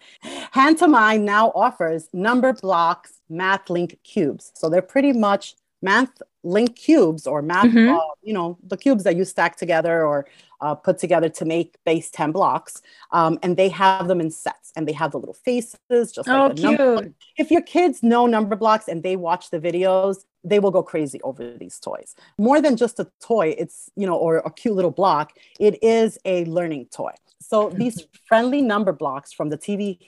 [0.52, 4.52] Hand to Mind now offers Numberblocks math link cubes.
[4.54, 7.94] So they're pretty much math link cubes or math, mm-hmm.
[7.94, 10.26] uh, you know, the cubes that you stack together or
[10.60, 12.82] uh, put together to make base 10 blocks.
[13.12, 16.52] Um, and they have them in sets and they have the little faces, just like
[16.52, 17.14] oh, cute.
[17.36, 21.56] If your kids know Numberblocks and they watch the videos, they will go crazy over
[21.56, 22.14] these toys.
[22.38, 26.18] More than just a toy, it's, you know, or a cute little block, it is
[26.24, 27.12] a learning toy.
[27.40, 29.98] So these friendly Numberblocks from the TV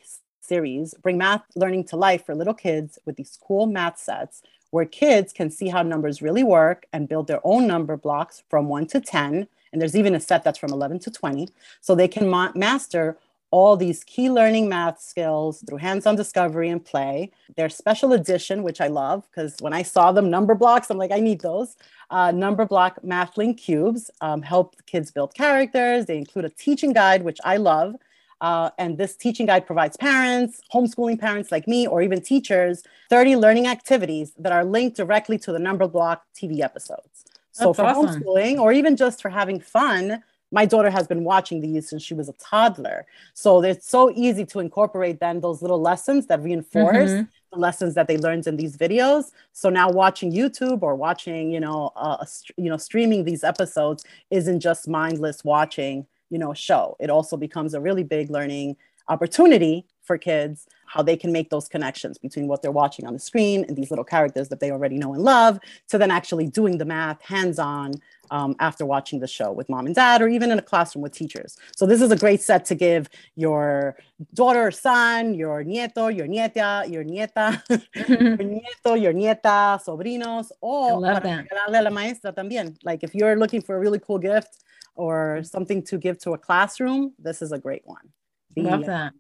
[0.40, 4.84] series bring math learning to life for little kids with these cool math sets where
[4.84, 8.86] kids can see how numbers really work and build their own number blocks from 1
[8.86, 11.48] to 10 and there's even a set that's from 11 to 20
[11.80, 13.18] so they can ma- master
[13.50, 17.30] all these key learning math skills through hands-on discovery and play.
[17.56, 21.20] Their special edition which i love because when i saw them Numberblocks i'm like i
[21.20, 21.76] need those
[22.10, 26.06] uh, Numberblock math link cubes um, help kids build characters.
[26.06, 27.96] They include a teaching guide which i love
[28.40, 33.36] uh, and this teaching guide provides parents, homeschooling parents like me, or even teachers, 30
[33.36, 37.24] learning activities that are linked directly to the Numberblock TV episodes.
[37.58, 38.22] So for awesome.
[38.22, 42.14] homeschooling or even just for having fun, my daughter has been watching these since she
[42.14, 43.04] was a toddler.
[43.34, 47.22] So it's so easy to incorporate then those little lessons that reinforce mm-hmm.
[47.52, 49.32] the lessons that they learned in these videos.
[49.52, 52.24] So now watching YouTube or watching, you know, uh,
[52.56, 57.74] you know, streaming these episodes isn't just mindless watching you know show it also becomes
[57.74, 58.76] a really big learning
[59.08, 63.18] opportunity for kids how they can make those connections between what they're watching on the
[63.20, 66.78] screen and these little characters that they already know and love to then actually doing
[66.78, 67.92] the math hands on
[68.30, 71.12] um, after watching the show with mom and dad, or even in a classroom with
[71.12, 71.56] teachers.
[71.76, 73.96] So this is a great set to give your
[74.34, 77.62] daughter or son, your nieto, your nieta, your nieta,
[77.94, 82.76] your nieto, your nieta, sobrinos, or para a la maestra también.
[82.82, 86.38] Like if you're looking for a really cool gift or something to give to a
[86.38, 88.08] classroom, this is a great one.
[88.54, 89.12] The, Love that.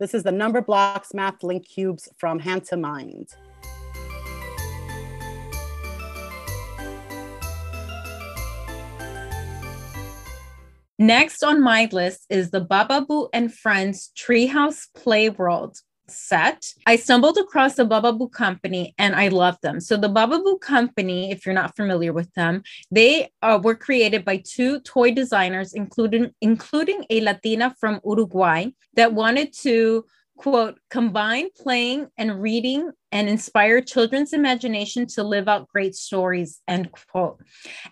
[0.00, 3.28] This is the Numberblocks math link cubes from hand to mind.
[10.98, 15.78] Next on my list is the Bababoo and Friends Treehouse Play World
[16.08, 16.66] set.
[16.86, 19.80] I stumbled across the Bababoo company and I love them.
[19.80, 24.42] So the Bababoo company, if you're not familiar with them, they uh, were created by
[24.44, 30.04] two toy designers, including including a Latina from Uruguay that wanted to
[30.36, 36.90] quote, combine playing and reading and inspire children's imagination to live out great stories, end
[36.90, 37.40] quote.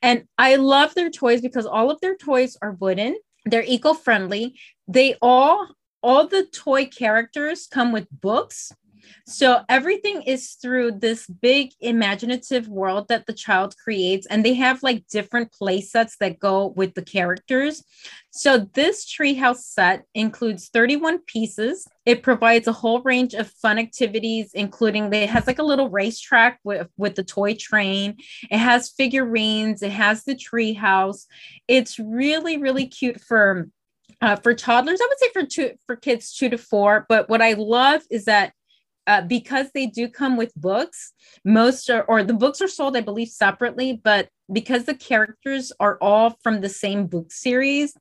[0.02, 4.58] And I love their toys because all of their toys are wooden, they're eco-friendly.
[4.88, 5.68] They all,
[6.02, 8.72] all the toy characters come with books
[9.26, 14.82] so everything is through this big imaginative world that the child creates, and they have
[14.82, 17.84] like different play sets that go with the characters.
[18.30, 21.86] So this treehouse set includes 31 pieces.
[22.04, 26.58] It provides a whole range of fun activities, including it has like a little racetrack
[26.64, 28.16] with, with the toy train.
[28.50, 29.82] It has figurines.
[29.82, 31.26] It has the treehouse.
[31.68, 33.68] It's really, really cute for
[34.22, 35.00] uh, for toddlers.
[35.02, 37.04] I would say for two for kids two to four.
[37.08, 38.52] But what I love is that
[39.06, 41.12] uh, because they do come with books,
[41.44, 45.98] most are, or the books are sold, I believe, separately, but because the characters are
[46.00, 47.94] all from the same book series,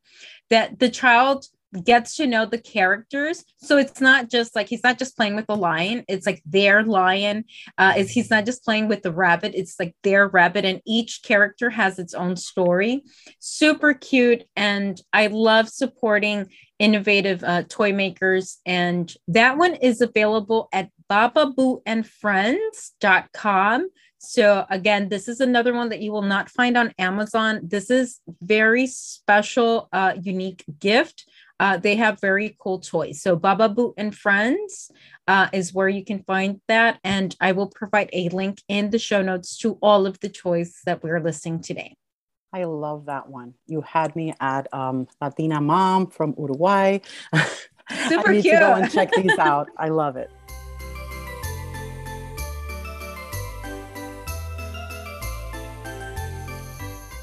[0.51, 1.47] that the child
[1.84, 3.45] gets to know the characters.
[3.57, 6.03] So it's not just like he's not just playing with the lion.
[6.07, 7.45] It's like their lion
[7.77, 9.53] uh is he's not just playing with the rabbit.
[9.55, 13.03] It's like their rabbit and each character has its own story.
[13.39, 20.67] Super cute and i love supporting innovative uh, toy makers and that one is available
[20.73, 23.88] at bababooandfriends.com
[24.23, 27.60] so again, this is another one that you will not find on Amazon.
[27.63, 31.25] This is very special, uh, unique gift
[31.62, 33.21] uh, they have very cool toys.
[33.21, 34.89] So Bababoo and Friends
[35.28, 37.00] uh, is where you can find that.
[37.04, 40.80] And I will provide a link in the show notes to all of the toys
[40.88, 41.95] that we're listing today.
[42.52, 43.54] I love that one.
[43.67, 46.97] You had me at um, Latina Mom from Uruguay.
[48.08, 48.56] Super I need cute.
[48.56, 49.69] to go and check these out.
[49.78, 50.32] I love it.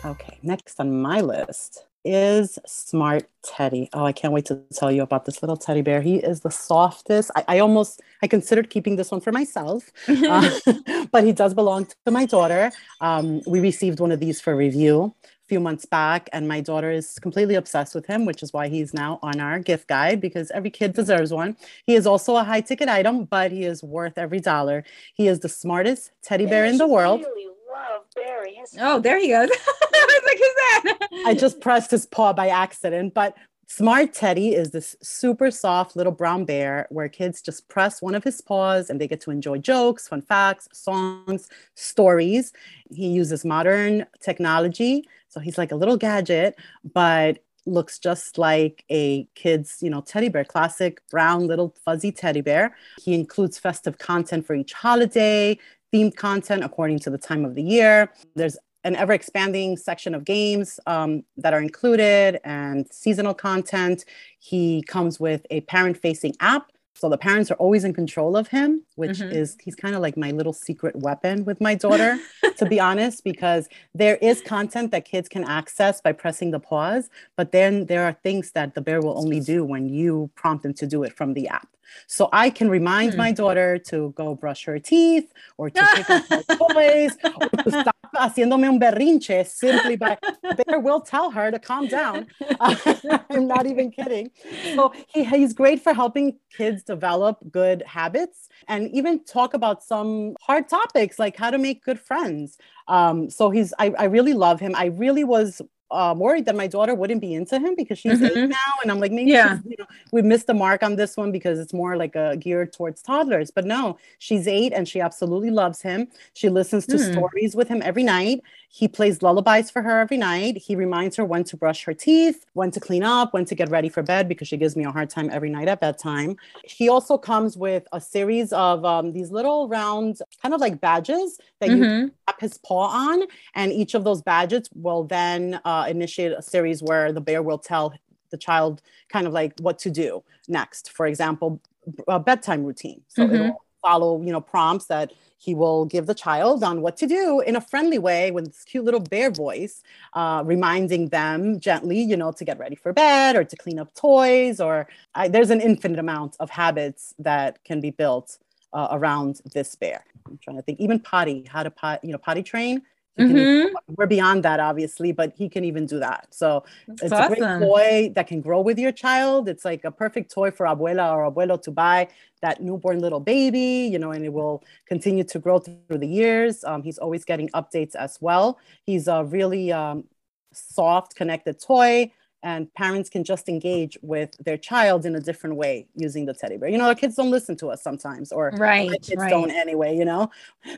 [0.05, 3.91] Okay, next on my list is Smart Teddy.
[3.93, 6.01] Oh, I can't wait to tell you about this little teddy bear.
[6.01, 7.31] He is the softest.
[7.37, 10.51] I, I almost I considered keeping this one for myself, uh,
[11.13, 12.73] but he does belong to my daughter.
[13.01, 16.91] Um, we received one of these for review a few months back, and my daughter
[16.91, 20.51] is completely obsessed with him, which is why he's now on our gift guide because
[20.53, 21.57] every kid deserves one.
[21.87, 24.85] He is also a high ticket item, but he is worth every dollar.
[25.15, 27.21] He is the smartest teddy bear in the world.
[27.21, 28.61] Really love Barry.
[28.81, 29.51] Oh, there he goes.
[29.93, 31.09] I was like, who's that?
[31.27, 33.37] I just pressed his paw by accident, but
[33.71, 38.25] Smart Teddy is this super soft little brown bear where kids just press one of
[38.25, 42.53] his paws and they get to enjoy jokes, fun facts, songs, stories.
[42.91, 45.05] He uses modern technology.
[45.29, 50.31] So he's like a little gadget, but looks just like a kid's, you know, teddy
[50.31, 52.75] bear, classic brown little fuzzy teddy bear.
[53.03, 55.59] He includes festive content for each holiday,
[55.93, 58.13] themed content according to the time of the year.
[58.35, 64.05] There's an ever expanding section of games um, that are included and seasonal content.
[64.39, 66.71] He comes with a parent facing app.
[66.95, 69.31] So the parents are always in control of him, which mm-hmm.
[69.31, 72.19] is, he's kind of like my little secret weapon with my daughter,
[72.57, 77.09] to be honest, because there is content that kids can access by pressing the pause.
[77.37, 80.75] But then there are things that the bear will only do when you prompt him
[80.75, 81.69] to do it from the app.
[82.07, 83.19] So I can remind hmm.
[83.19, 87.71] my daughter to go brush her teeth or to pick up her toys or to
[87.71, 92.27] stop haciéndome un berrinche simply by Bear will tell her to calm down.
[92.61, 92.75] Uh,
[93.31, 94.31] I'm not even kidding.
[94.75, 100.37] So he, he's great for helping kids develop good habits and even talk about some
[100.41, 102.59] hard topics like how to make good friends.
[102.89, 104.75] Um, so he's I, I really love him.
[104.75, 108.31] I really was um, worried that my daughter wouldn't be into him because she's Mhm.
[108.31, 109.59] eight now, and I'm like, maybe Yeah.
[109.65, 112.73] you know, we missed the mark on this one because it's more like a geared
[112.73, 113.51] towards toddlers.
[113.51, 116.09] But no, she's eight and she absolutely loves him.
[116.35, 117.13] She listens to Hmm.
[117.13, 118.43] stories with him every night.
[118.71, 120.59] He plays lullabies for her every night.
[120.59, 123.71] He reminds her when to brush her teeth, when to clean up, when to get
[123.71, 126.37] ready for bed because she gives me a hard time every night at bedtime.
[126.65, 131.41] He also comes with a series of um, these little round, kind of like badges
[131.61, 132.11] that you Mhm.
[132.27, 133.23] tap his paw on,
[133.55, 137.59] and each of those badges will then uh, initiate a series where the bear will
[137.59, 137.95] tell
[138.31, 140.91] the child kind of like what to do next.
[140.93, 141.61] For example,
[142.07, 143.03] a bedtime routine.
[143.09, 143.35] So Mhm.
[143.35, 147.41] it'll follow, you know, prompts that he will give the child on what to do
[147.41, 149.83] in a friendly way with this cute little bear voice,
[150.15, 153.95] uh, reminding them gently, you know, to get ready for bed or to clean up
[153.95, 154.61] toys.
[154.61, 158.39] Or I, there's an infinite amount of habits that can be built
[158.73, 160.05] uh, around this bear.
[160.27, 162.83] I'm trying to think, even potty, how to pot, you know, potty train.
[163.19, 166.29] Even- we're beyond that, obviously, but he can even do that.
[166.31, 169.49] So That's it's a great toy that can grow with your child.
[169.49, 172.09] It's like a perfect toy for abuela or abuelo to buy
[172.43, 176.63] that newborn little baby, you know, and it will continue to grow through the years.
[176.65, 178.59] Um, he's always getting updates as well.
[178.85, 180.05] He's a really um,
[180.53, 182.13] soft, connected toy,
[182.43, 186.57] and parents can just engage with their child in a different way using the teddy
[186.57, 186.69] bear.
[186.69, 189.31] You know, our kids don't listen to us sometimes, or Right, kids right.
[189.31, 190.31] don't anyway, you know?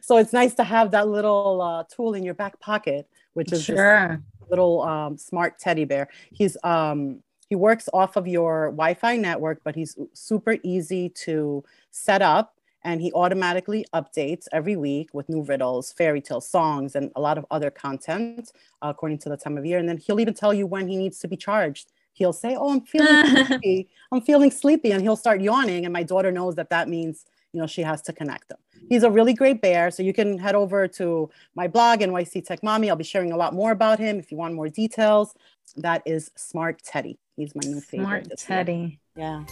[0.02, 3.64] So it's nice to have that little uh, tool in your back pocket, which is
[3.64, 4.22] Sure.
[4.48, 6.08] little um, smart teddy bear.
[6.32, 12.22] He's um, he works off of your Wi-Fi network, but he's super easy to set
[12.22, 17.20] up, and he automatically updates every week with new riddles, fairy tale songs, and a
[17.20, 18.52] lot of other content
[18.82, 19.78] uh, according to the time of year.
[19.78, 21.92] And then he'll even tell you when he needs to be charged.
[22.12, 23.88] He'll say, "Oh, I'm feeling sleepy.
[24.12, 27.60] I'm feeling sleepy," and he'll start yawning, and my daughter knows that that means you
[27.60, 28.58] know she has to connect him.
[28.88, 29.90] He's a really great bear.
[29.90, 32.90] So you can head over to my blog, NYC Tech Mommy.
[32.90, 35.34] I'll be sharing a lot more about him if you want more details.
[35.76, 37.18] That is Smart Teddy.
[37.36, 38.06] He's my new favorite.
[38.06, 38.58] Smart this year.
[38.58, 39.00] Teddy.
[39.16, 39.44] Yeah.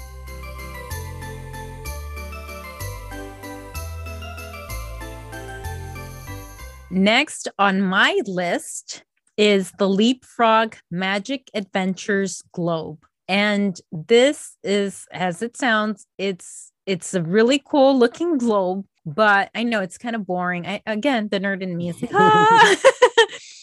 [6.91, 9.05] Next on my list
[9.37, 12.99] is the Leapfrog Magic Adventures Globe.
[13.29, 19.65] And this is as it sounds, it's it's a really cool looking globe, but I
[19.65, 20.67] know it's kind of boring.
[20.67, 22.77] I again, the nerd in me is like, ah.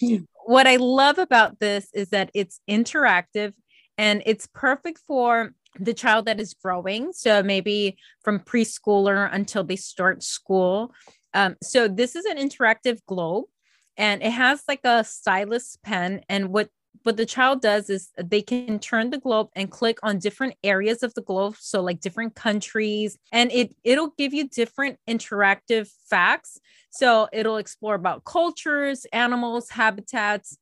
[0.45, 3.53] what I love about this is that it's interactive
[3.97, 7.11] and it's perfect for the child that is growing.
[7.11, 10.93] So maybe from preschooler until they start school.
[11.35, 13.45] Um, so this is an interactive globe
[13.97, 16.21] and it has like a stylus pen.
[16.27, 16.69] And what
[17.03, 21.03] what the child does is they can turn the globe and click on different areas
[21.03, 26.57] of the globe so like different countries and it it'll give you different interactive facts
[26.89, 30.57] so it'll explore about cultures animals habitats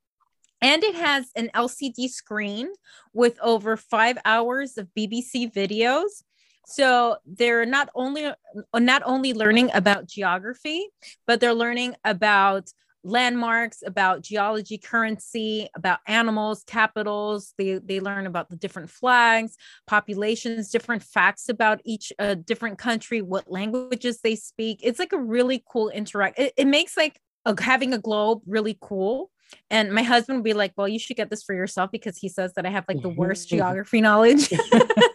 [0.64, 2.70] and it has an LCD screen
[3.12, 6.24] with over five hours of BBC videos.
[6.66, 8.32] So they're not only
[8.74, 10.88] not only learning about geography,
[11.28, 12.72] but they're learning about
[13.04, 17.54] landmarks, about geology, currency, about animals, capitals.
[17.58, 19.58] They they learn about the different flags,
[19.88, 24.80] populations, different facts about each uh, different country, what languages they speak.
[24.84, 26.40] It's like a really cool interact.
[26.40, 29.30] It, it makes like a, having a globe really cool.
[29.70, 32.30] And my husband would be like, "Well, you should get this for yourself because he
[32.30, 34.52] says that I have like the worst geography knowledge."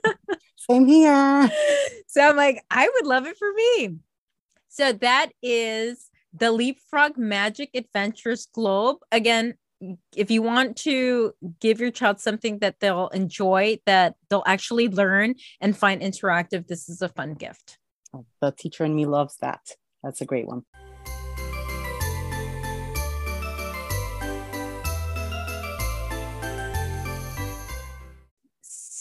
[0.58, 1.50] Same here.
[2.08, 3.96] so I'm like, I would love it for me.
[4.68, 8.98] So that is the Leapfrog Magic Adventures Globe.
[9.12, 9.54] Again,
[10.16, 15.36] if you want to give your child something that they'll enjoy, that they'll actually learn
[15.60, 17.78] and find interactive, this is a fun gift.
[18.12, 19.70] Oh, the teacher in me loves that.
[20.02, 20.64] That's a great one.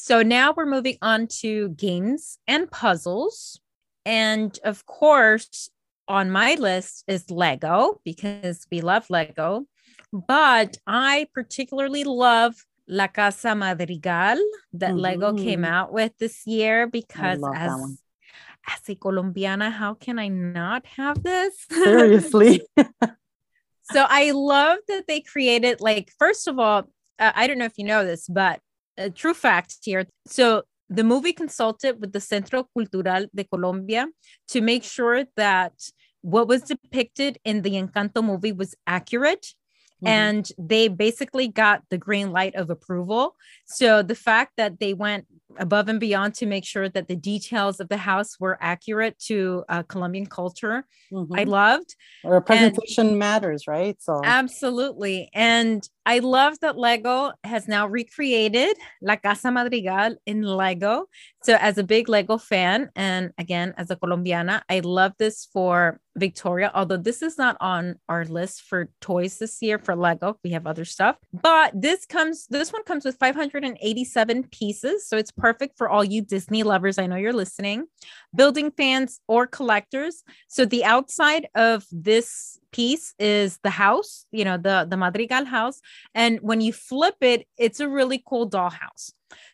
[0.08, 3.60] So now we're moving on to games and puzzles.
[4.06, 5.70] And of course,
[6.08, 9.66] on my list is Lego because we love Lego.
[10.14, 12.56] But I particularly love
[12.88, 14.38] La Casa Madrigal
[14.72, 18.00] that Lego came out with this year because as,
[18.66, 21.54] as a Colombiana, how can I not have this?
[21.70, 22.62] Seriously.
[23.92, 26.90] so I love that they created like first of all,
[27.20, 28.62] uh, I don't know if you know this, but
[28.98, 30.06] a true fact here.
[30.26, 34.08] So the movie consulted with the Centro Cultural de Colombia
[34.50, 35.74] to make sure that
[36.22, 39.54] what was depicted in the Encanto movie was accurate.
[40.04, 40.08] Mhm.
[40.08, 43.36] And they basically got the green light of approval.
[43.66, 45.26] So the fact that they went
[45.60, 49.64] above and beyond to make sure that the details of the house were accurate to
[49.70, 50.86] uh, Colombian culture.
[51.12, 51.34] Mm-hmm.
[51.38, 51.96] I loved.
[52.24, 54.02] Or presentation and matters, right?
[54.02, 55.30] So absolutely.
[55.34, 61.08] And I love that Lego has now recreated La Casa Madrigal in Lego.
[61.44, 66.00] So, as a big Lego fan, and again, as a Colombiana, I love this for
[66.16, 70.40] Victoria, although this is not on our list for toys this year for Lego.
[70.46, 75.10] We have other stuff, but this comes, this one comes with 587 pieces.
[75.10, 76.98] So, it's perfect for all you Disney lovers.
[76.98, 77.80] I know you're listening,
[78.36, 80.16] building fans or collectors.
[80.56, 85.78] So, the outside of this piece is the house, you know, the the Madrigal house,
[86.14, 89.06] and when you flip it, it's a really cool dollhouse.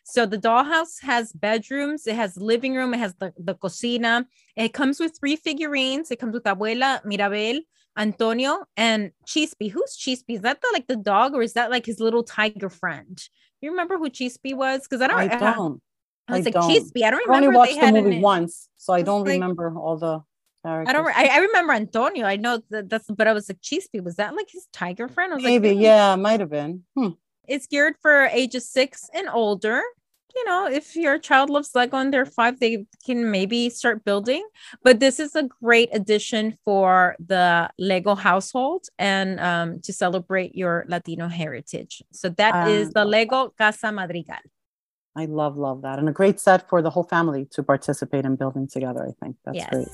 [0.04, 4.26] So the dollhouse has bedrooms, it has living room, it has the, the cocina.
[4.64, 6.10] It comes with three figurines.
[6.10, 7.58] It comes with Abuela, Mirabel,
[7.96, 9.70] Antonio, and Chispy.
[9.70, 10.36] Who's Chispy?
[10.36, 13.22] Is that the like the dog or is that like his little tiger friend?
[13.60, 14.82] You remember who Chispy was?
[14.82, 15.82] Because I don't I don't.
[16.28, 16.70] I, I was like don't.
[16.70, 17.02] Chispy.
[17.04, 17.32] I don't remember.
[17.32, 20.22] I only watched the movie once, so I don't like, remember all the
[20.64, 20.88] Characters.
[20.88, 21.06] I don't.
[21.14, 22.26] I, I, remember Antonio.
[22.26, 23.06] I know that that's.
[23.10, 24.02] But I was like, Chispy.
[24.02, 25.32] Was that like his tiger friend?
[25.32, 25.68] I was Maybe.
[25.68, 25.82] Like, hmm.
[25.82, 26.84] yeah, might have been.
[26.96, 27.10] Hmm.
[27.46, 29.82] It's geared for ages six and older.
[30.36, 34.44] You know, if your child loves Lego and they're five, they can maybe start building.
[34.82, 40.84] But this is a great addition for the Lego household and um, to celebrate your
[40.88, 42.02] Latino heritage.
[42.12, 44.36] So that um, is the Lego Casa Madrigal.
[45.16, 46.00] I love, love that.
[46.00, 49.06] And a great set for the whole family to participate in building together.
[49.08, 49.70] I think that's yes.
[49.70, 49.88] great.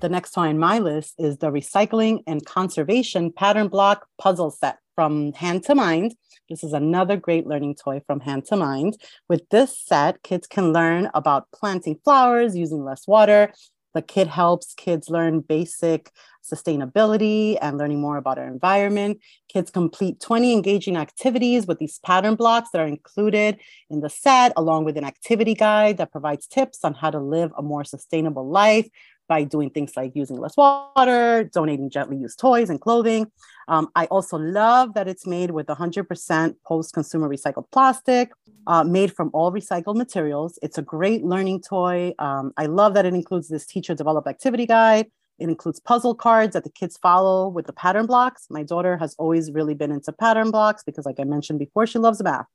[0.00, 4.78] The next toy on my list is the Recycling and Conservation Pattern Block Puzzle Set
[4.94, 6.14] from Hand to Mind.
[6.48, 8.96] This is another great learning toy from Hand to Mind.
[9.28, 13.52] With this set, kids can learn about planting flowers using less water.
[13.94, 16.12] The kit helps kids learn basic
[16.44, 19.18] sustainability and learning more about our environment.
[19.48, 23.58] Kids complete 20 engaging activities with these pattern blocks that are included
[23.90, 27.50] in the set, along with an activity guide that provides tips on how to live
[27.56, 28.88] a more sustainable life
[29.28, 33.30] by doing things like using less water, donating gently used toys and clothing.
[33.68, 38.32] Um, I also love that it's made with 100% post consumer recycled plastic,
[38.66, 40.58] uh, made from all recycled materials.
[40.62, 42.14] It's a great learning toy.
[42.18, 45.06] Um, I love that it includes this teacher developed activity guide.
[45.38, 48.46] It includes puzzle cards that the kids follow with the pattern blocks.
[48.50, 51.98] My daughter has always really been into pattern blocks because, like I mentioned before, she
[51.98, 52.46] loves math.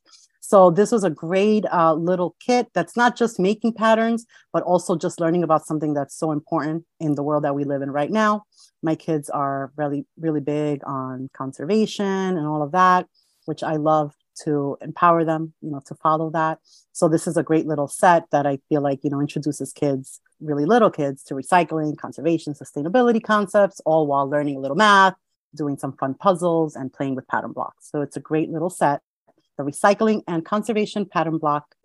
[0.53, 4.95] So this was a great uh, little kit that's not just making patterns, but also
[4.95, 8.11] just learning about something that's so important in the world that we live in right
[8.11, 8.43] now.
[8.83, 13.07] My kids are really, really big on conservation and all of that,
[13.45, 16.59] which I love to empower them, you know, to follow that.
[16.91, 20.21] So this is a great little set that I feel like, you know, introduces kids,
[20.39, 25.15] really little kids, to recycling, conservation, sustainability concepts, all while learning a little math,
[25.55, 27.89] doing some fun puzzles, and playing with pattern blocks.
[27.89, 29.01] So it's a great little set
[29.57, 31.75] the Recycling and Conservation Pattern Block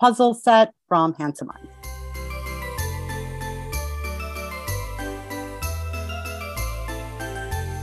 [0.00, 1.68] puzzle set from Hand to Mind.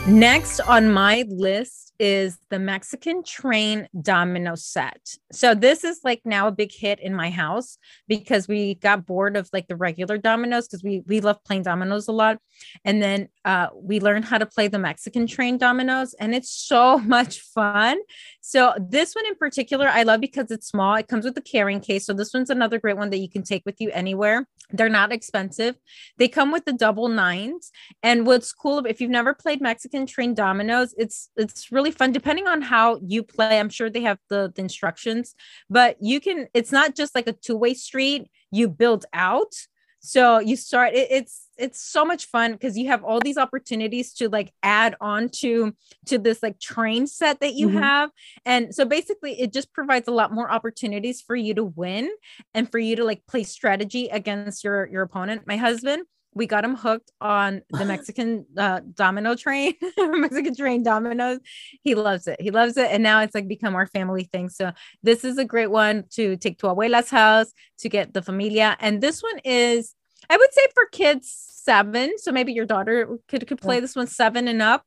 [0.05, 5.15] Next on my list is the Mexican train domino set.
[5.31, 7.77] So this is like now a big hit in my house
[8.07, 12.07] because we got bored of like the regular dominoes because we we love playing dominoes
[12.07, 12.39] a lot.
[12.85, 16.97] And then uh, we learned how to play the Mexican train dominoes and it's so
[17.15, 17.99] much fun.
[18.41, 20.95] So this one in particular I love because it's small.
[20.95, 22.05] It comes with a carrying case.
[22.05, 24.47] So this one's another great one that you can take with you anywhere.
[24.71, 25.75] They're not expensive.
[26.17, 27.71] They come with the double nines.
[28.01, 32.47] And what's cool if you've never played Mexican train dominoes, it's it's really fun depending
[32.47, 33.59] on how you play.
[33.59, 35.35] I'm sure they have the, the instructions,
[35.69, 39.53] but you can, it's not just like a two way street, you build out.
[39.99, 44.13] So you start, it, it's, it's so much fun because you have all these opportunities
[44.13, 45.73] to like add on to
[46.07, 47.77] to this like train set that you mm-hmm.
[47.77, 48.09] have
[48.45, 52.09] and so basically it just provides a lot more opportunities for you to win
[52.53, 56.03] and for you to like play strategy against your your opponent my husband
[56.35, 61.39] we got him hooked on the Mexican uh, domino train, Mexican train dominoes.
[61.83, 62.41] He loves it.
[62.41, 62.89] He loves it.
[62.91, 64.49] And now it's like become our family thing.
[64.49, 64.71] So
[65.01, 68.77] this is a great one to take to abuela's house to get the familia.
[68.79, 69.95] And this one is,
[70.29, 71.31] I would say for kids
[71.63, 72.17] seven.
[72.17, 74.83] So maybe your daughter could, could play this one seven and up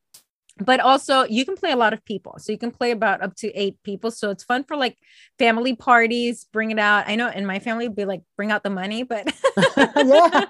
[0.59, 2.35] but also you can play a lot of people.
[2.39, 4.11] So you can play about up to eight people.
[4.11, 4.97] So it's fun for like
[5.37, 7.07] family parties bring it out.
[7.07, 9.31] I know in my family be like bring out the money but
[9.77, 10.45] yeah.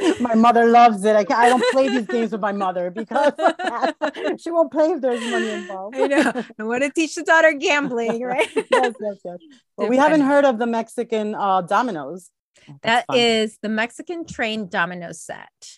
[0.20, 1.16] My mother loves it.
[1.16, 3.32] I, I don't play these games with my mother because
[4.38, 5.96] she won't play if there's money involved.
[5.96, 6.44] I know.
[6.58, 8.48] I want to teach the daughter gambling right?
[8.54, 9.38] Yes yes yes.
[9.76, 12.30] But we haven't heard of the mexican uh, dominoes.
[12.82, 15.77] That is the mexican train domino set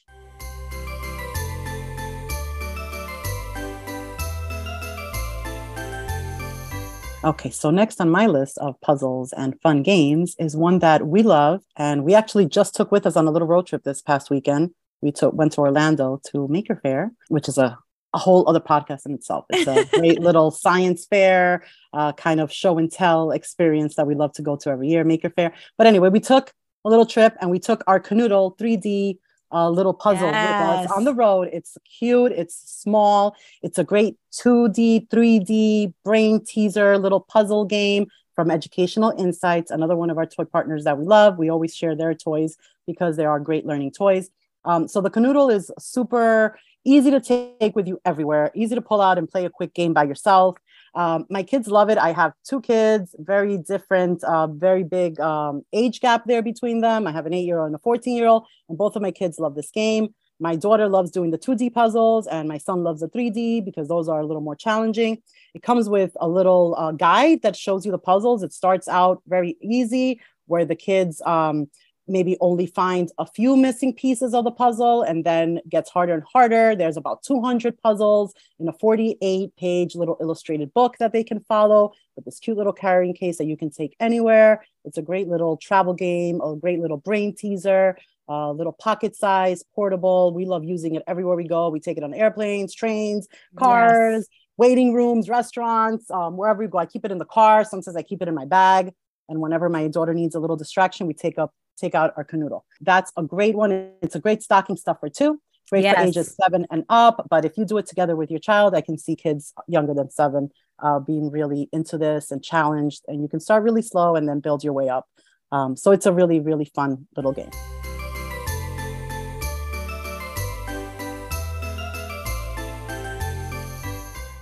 [7.22, 11.22] Okay, so next on my list of puzzles and fun games is one that we
[11.22, 14.30] love, and we actually just took with us on a little road trip this past
[14.30, 14.70] weekend.
[15.02, 17.78] We took went to Orlando to Maker Faire, which is a
[18.14, 19.44] a whole other podcast in itself.
[19.50, 21.62] It's a great little science fair,
[21.92, 25.04] uh, kind of show and tell experience that we love to go to every year,
[25.04, 25.52] Maker Faire.
[25.76, 26.52] But anyway, we took
[26.84, 29.18] a little trip and we took our Kanoodle 3D
[29.52, 30.82] uh, little puzzle yes.
[30.82, 31.48] with us on the road.
[31.52, 38.50] It's cute, it's small, it's a great 2D, 3D brain teaser little puzzle game from
[38.50, 41.36] Educational Insights, another one of our toy partners that we love.
[41.36, 44.30] We always share their toys because they are great learning toys.
[44.64, 49.00] Um, so the Kanoodle is super easy to take with you everywhere, easy to pull
[49.00, 50.56] out and play a quick game by yourself.
[50.94, 51.98] Um, my kids love it.
[51.98, 57.06] I have two kids, very different, uh, very big um, age gap there between them.
[57.06, 59.10] I have an eight year old and a 14 year old, and both of my
[59.10, 60.14] kids love this game.
[60.42, 64.08] My daughter loves doing the 2D puzzles, and my son loves the 3D because those
[64.08, 65.22] are a little more challenging.
[65.54, 68.42] It comes with a little uh, guide that shows you the puzzles.
[68.42, 71.68] It starts out very easy, where the kids um,
[72.08, 76.22] maybe only finds a few missing pieces of the puzzle and then gets harder and
[76.30, 76.74] harder.
[76.74, 81.92] There's about 200 puzzles in a 48 page little illustrated book that they can follow
[82.16, 84.64] with this cute little carrying case that you can take anywhere.
[84.84, 87.96] It's a great little travel game, a great little brain teaser.
[88.32, 90.32] A little pocket size, portable.
[90.32, 91.68] We love using it everywhere we go.
[91.68, 93.26] We take it on airplanes, trains,
[93.58, 94.24] cars, yes.
[94.56, 96.78] waiting rooms, restaurants, um, wherever we go.
[96.78, 97.64] I keep it in the car.
[97.64, 98.92] Sometimes I keep it in my bag.
[99.28, 102.62] And whenever my daughter needs a little distraction, we take up take out our Kanoodle.
[102.80, 103.72] That's a great one.
[104.02, 105.40] It's a great stocking stuffer too.
[105.70, 105.96] Great yes.
[105.96, 107.26] for ages seven and up.
[107.30, 110.10] But if you do it together with your child, I can see kids younger than
[110.10, 110.50] seven
[110.82, 113.04] uh, being really into this and challenged.
[113.06, 115.06] And you can start really slow and then build your way up.
[115.52, 117.50] Um, so it's a really, really fun little game.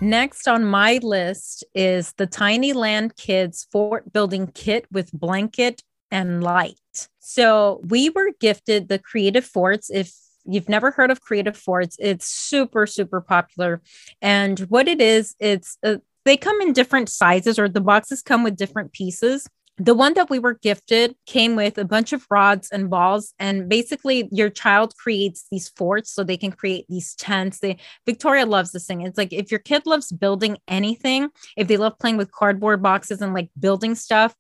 [0.00, 6.42] Next on my list is the Tiny Land Kids Fort Building Kit with blanket and
[6.42, 7.08] light.
[7.28, 9.90] So we were gifted the Creative Forts.
[9.90, 10.14] If
[10.46, 13.82] you've never heard of Creative Forts, it's super, super popular.
[14.22, 18.44] And what it is, it's uh, they come in different sizes, or the boxes come
[18.44, 19.46] with different pieces.
[19.76, 23.68] The one that we were gifted came with a bunch of rods and balls, and
[23.68, 27.58] basically your child creates these forts so they can create these tents.
[27.58, 27.76] They
[28.06, 29.02] Victoria loves this thing.
[29.02, 33.20] It's like if your kid loves building anything, if they love playing with cardboard boxes
[33.20, 34.34] and like building stuff,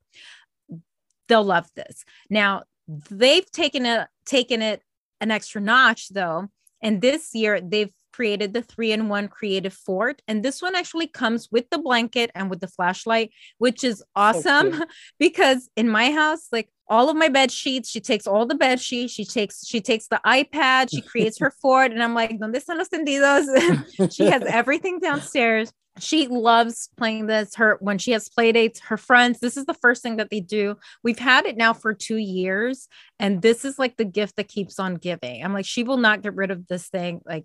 [1.28, 2.04] they'll love this.
[2.30, 4.82] Now, they've taken it taken it
[5.20, 6.48] an extra notch though,
[6.82, 10.22] and this year they've created the three in one creative fort.
[10.26, 14.72] And this one actually comes with the blanket and with the flashlight, which is awesome
[14.72, 14.84] so
[15.20, 18.80] because in my house, like all of my bed sheets, she takes all the bed
[18.80, 21.92] sheets, she takes, she takes the iPad, she creates her fort.
[21.92, 24.12] And I'm like, ¿Dónde están los tendidos?
[24.12, 28.96] she has everything downstairs she loves playing this her when she has play dates her
[28.96, 32.16] friends this is the first thing that they do we've had it now for two
[32.16, 35.96] years and this is like the gift that keeps on giving i'm like she will
[35.96, 37.44] not get rid of this thing like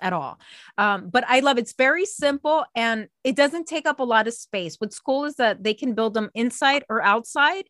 [0.00, 0.38] at all
[0.78, 4.34] um, but i love it's very simple and it doesn't take up a lot of
[4.34, 7.64] space what's cool is that they can build them inside or outside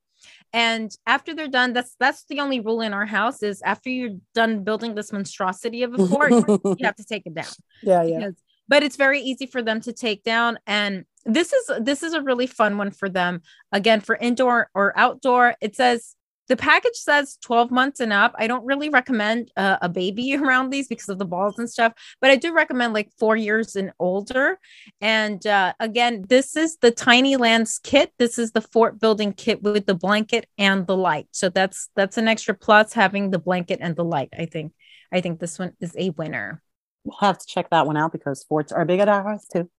[0.52, 4.16] and after they're done that's that's the only rule in our house is after you're
[4.34, 7.46] done building this monstrosity of a fort you have to take it down.
[7.82, 8.18] Yeah yeah.
[8.18, 8.34] Because
[8.68, 10.58] but it's very easy for them to take down.
[10.66, 13.42] And this is this is a really fun one for them.
[13.72, 16.14] Again for indoor or outdoor it says
[16.48, 18.34] the package says 12 months and up.
[18.38, 21.92] I don't really recommend uh, a baby around these because of the balls and stuff
[22.20, 24.58] but i do recommend like four years and older.
[25.00, 28.12] And uh, again this is the tiny lands kit.
[28.18, 31.28] This is the fort building kit with the blanket and the light.
[31.32, 34.72] So that's that's an extra plus having the blanket and the light i think.
[35.12, 36.62] I think this one is a winner.
[37.04, 39.70] We'll have to check that one out because forts are big at our house too.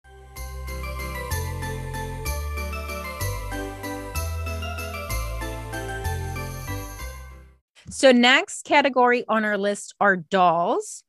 [7.90, 11.04] So, next category on our list are dolls.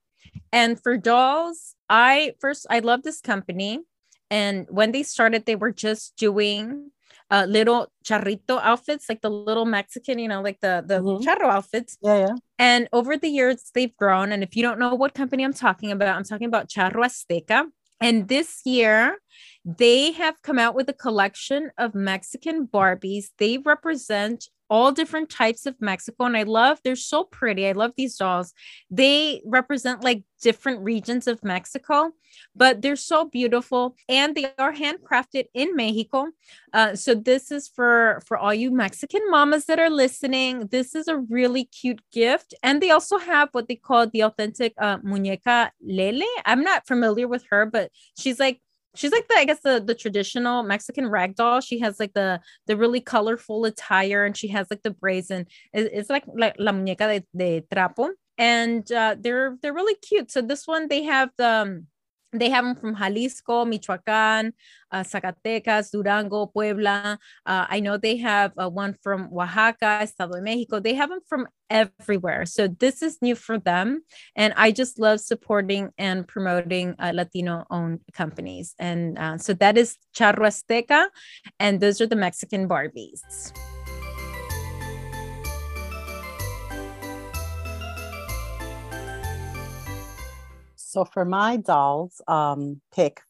[0.52, 3.80] And for dolls, I first, I love this company.
[4.30, 6.90] And when they started, they were just doing
[7.30, 11.28] uh, little charrito outfits, like the little Mexican, you know, like the the mm-hmm.
[11.28, 11.98] charro outfits.
[12.02, 12.34] Yeah, yeah.
[12.58, 14.32] And over the years, they've grown.
[14.32, 17.66] And if you don't know what company I'm talking about, I'm talking about Charro Azteca.
[18.00, 19.18] And this year,
[19.64, 23.26] they have come out with a collection of Mexican Barbies.
[23.38, 26.24] They represent all different types of Mexico.
[26.24, 27.66] And I love, they're so pretty.
[27.66, 28.52] I love these dolls.
[28.90, 32.12] They represent like different regions of Mexico,
[32.54, 36.26] but they're so beautiful and they are handcrafted in Mexico.
[36.72, 40.68] Uh, so this is for, for all you Mexican mamas that are listening.
[40.70, 42.54] This is a really cute gift.
[42.62, 46.28] And they also have what they call the authentic uh, muñeca Lele.
[46.44, 48.60] I'm not familiar with her, but she's like
[48.94, 51.60] she's like the I guess the the traditional Mexican rag doll.
[51.60, 55.46] She has like the the really colorful attire and she has like the braids and
[55.72, 60.30] it's, it's like like la muñeca de, de trapo and uh, they're they're really cute.
[60.30, 61.86] So this one they have the um,
[62.32, 64.52] they have them from Jalisco, Michoacan,
[64.92, 67.18] uh, Zacatecas, Durango, Puebla.
[67.46, 70.80] Uh, I know they have uh, one from Oaxaca, Estado de Mexico.
[70.80, 72.44] They have them from everywhere.
[72.46, 74.02] So this is new for them.
[74.36, 78.74] And I just love supporting and promoting uh, Latino owned companies.
[78.78, 81.08] And uh, so that is Charro Azteca.
[81.58, 83.22] And those are the Mexican Barbies.
[90.98, 93.20] So for my dolls um, pick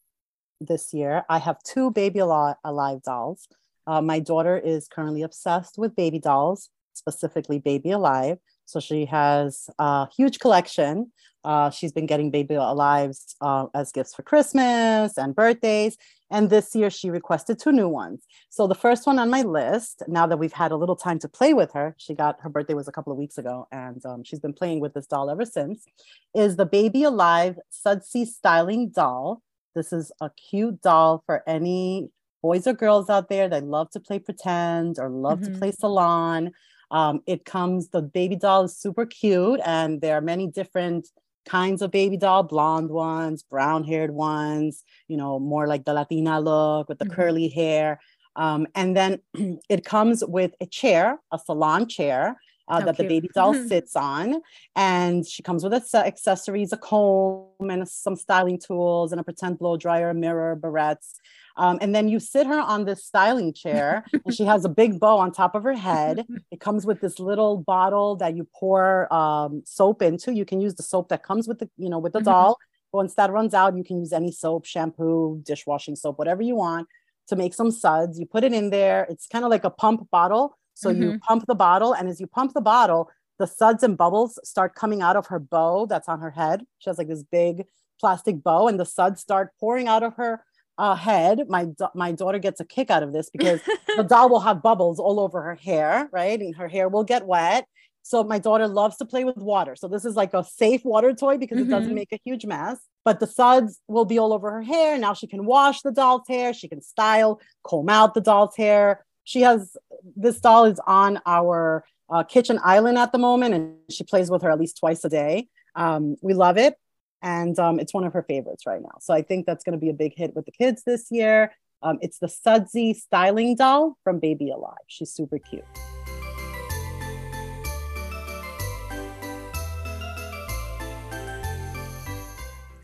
[0.59, 3.47] this year, I have two Baby Alive dolls.
[3.87, 8.39] Uh, my daughter is currently obsessed with baby dolls, specifically Baby Alive.
[8.64, 11.12] So she has a huge collection.
[11.45, 15.97] Uh, she's been getting Baby Alives uh, as gifts for Christmas and birthdays.
[16.30, 18.24] And this year she requested two new ones.
[18.51, 21.28] So the first one on my list, now that we've had a little time to
[21.28, 24.24] play with her, she got her birthday was a couple of weeks ago, and um,
[24.24, 25.86] she's been playing with this doll ever since,
[26.34, 29.43] is the Baby Alive Sudsy Styling Doll.
[29.74, 32.11] This is a cute doll for any
[32.43, 35.55] boys or girls out there that love to play pretend or love mm-hmm.
[35.55, 36.51] to play salon.
[36.91, 41.09] Um, it comes, the baby doll is super cute, and there are many different
[41.49, 46.40] kinds of baby doll blonde ones brown haired ones you know more like the latina
[46.40, 47.14] look with the mm-hmm.
[47.14, 48.01] curly hair
[48.36, 49.20] um, and then
[49.68, 52.36] it comes with a chair a salon chair
[52.68, 53.09] uh, that cute.
[53.09, 54.42] the baby doll sits on
[54.76, 59.59] and she comes with a, accessories a comb and some styling tools and a pretend
[59.59, 61.14] blow dryer a mirror barrettes
[61.59, 65.00] um, and then you sit her on this styling chair, and she has a big
[65.00, 66.24] bow on top of her head.
[66.50, 70.32] It comes with this little bottle that you pour um, soap into.
[70.32, 72.56] You can use the soap that comes with the, you know, with the doll.
[72.92, 76.88] Once that runs out, you can use any soap, shampoo, dishwashing soap, whatever you want
[77.28, 78.18] to make some suds.
[78.18, 79.06] You put it in there.
[79.11, 80.56] It's kind of like a pump bottle.
[80.74, 81.02] So mm-hmm.
[81.02, 84.74] you pump the bottle, and as you pump the bottle, the suds and bubbles start
[84.74, 86.62] coming out of her bow that's on her head.
[86.78, 87.66] She has like this big
[88.00, 90.44] plastic bow, and the suds start pouring out of her
[90.79, 91.49] uh, head.
[91.49, 93.61] My my daughter gets a kick out of this because
[93.97, 96.39] the doll will have bubbles all over her hair, right?
[96.41, 97.66] And her hair will get wet.
[98.03, 99.76] So my daughter loves to play with water.
[99.76, 101.66] So this is like a safe water toy because mm-hmm.
[101.66, 101.97] it doesn't mm-hmm.
[101.97, 102.79] make a huge mess.
[103.05, 104.97] But the suds will be all over her hair.
[104.97, 106.55] Now she can wash the doll's hair.
[106.55, 109.05] She can style, comb out the doll's hair.
[109.24, 109.76] She has
[110.16, 114.41] this doll is on our uh, kitchen island at the moment, and she plays with
[114.41, 115.49] her at least twice a day.
[115.74, 116.76] Um, we love it
[117.23, 118.97] and um, it's one of her favorites right now.
[119.01, 121.53] So I think that's going to be a big hit with the kids this year.
[121.83, 124.75] Um, it's the Sudsy styling doll from Baby Alive.
[124.89, 125.64] She's super cute.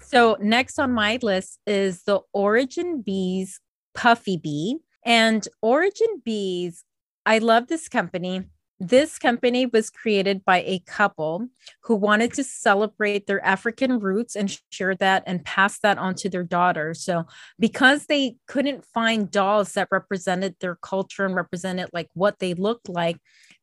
[0.00, 3.60] So next on my list is the Orijin Bees
[3.94, 4.78] Puffy Bee.
[5.04, 6.84] And Orijin Bees,
[7.26, 8.44] I love this company.
[8.86, 11.48] This company was created by a couple
[11.84, 16.28] who wanted to celebrate their African roots and share that and pass that on to
[16.28, 16.92] their daughter.
[16.92, 17.24] So,
[17.58, 22.90] because they couldn't find dolls that represented their culture and represented like what they looked
[22.90, 23.16] like,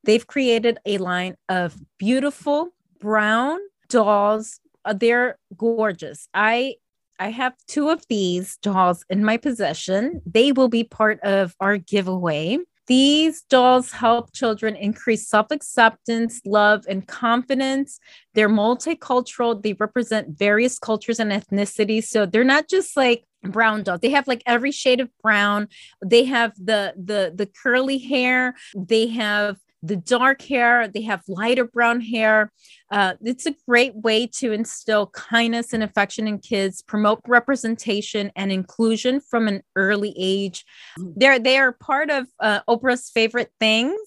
[0.03, 2.69] they've created a line of beautiful
[2.99, 3.59] brown
[3.89, 4.59] dolls.
[4.83, 6.27] Uh, they're gorgeous.
[6.33, 6.77] I
[7.19, 10.23] I have two of these dolls in my possession.
[10.25, 12.57] They will be part of our giveaway.
[12.91, 18.01] These dolls help children increase self acceptance, love, and confidence.
[18.33, 22.07] They're multicultural, they represent various cultures and ethnicities.
[22.07, 25.67] So they're not just like brown dolls they have like every shade of brown
[26.05, 31.65] they have the the the curly hair they have the dark hair, they have lighter
[31.65, 32.51] brown hair.
[32.91, 38.51] Uh, it's a great way to instill kindness and affection in kids, promote representation and
[38.51, 40.65] inclusion from an early age.
[40.97, 43.97] They're they are part of uh, Oprah's favorite things,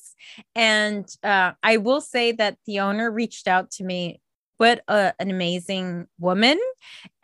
[0.55, 4.21] and uh, I will say that the owner reached out to me.
[4.59, 6.61] What a, an amazing woman.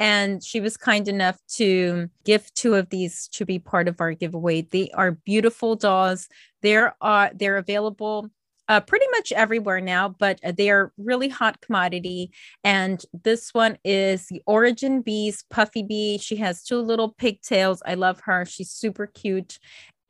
[0.01, 4.15] And she was kind enough to give two of these to be part of our
[4.15, 4.63] giveaway.
[4.63, 6.27] They are beautiful dolls.
[6.63, 8.31] There are they're available
[8.71, 12.31] uh, pretty much everywhere now, but uh, they are really hot commodity.
[12.63, 16.19] And this one is the Orijin Bees Puffy Bee.
[16.19, 17.83] She has two little pigtails.
[17.85, 18.45] I love her.
[18.45, 19.59] She's super cute.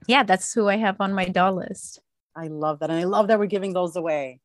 [0.06, 2.00] Yeah, that's who I have on my doll list.
[2.36, 2.90] I love that.
[2.90, 4.40] And I love that we're giving those away.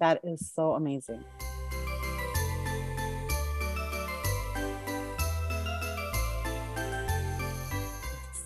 [0.00, 1.22] That is so amazing.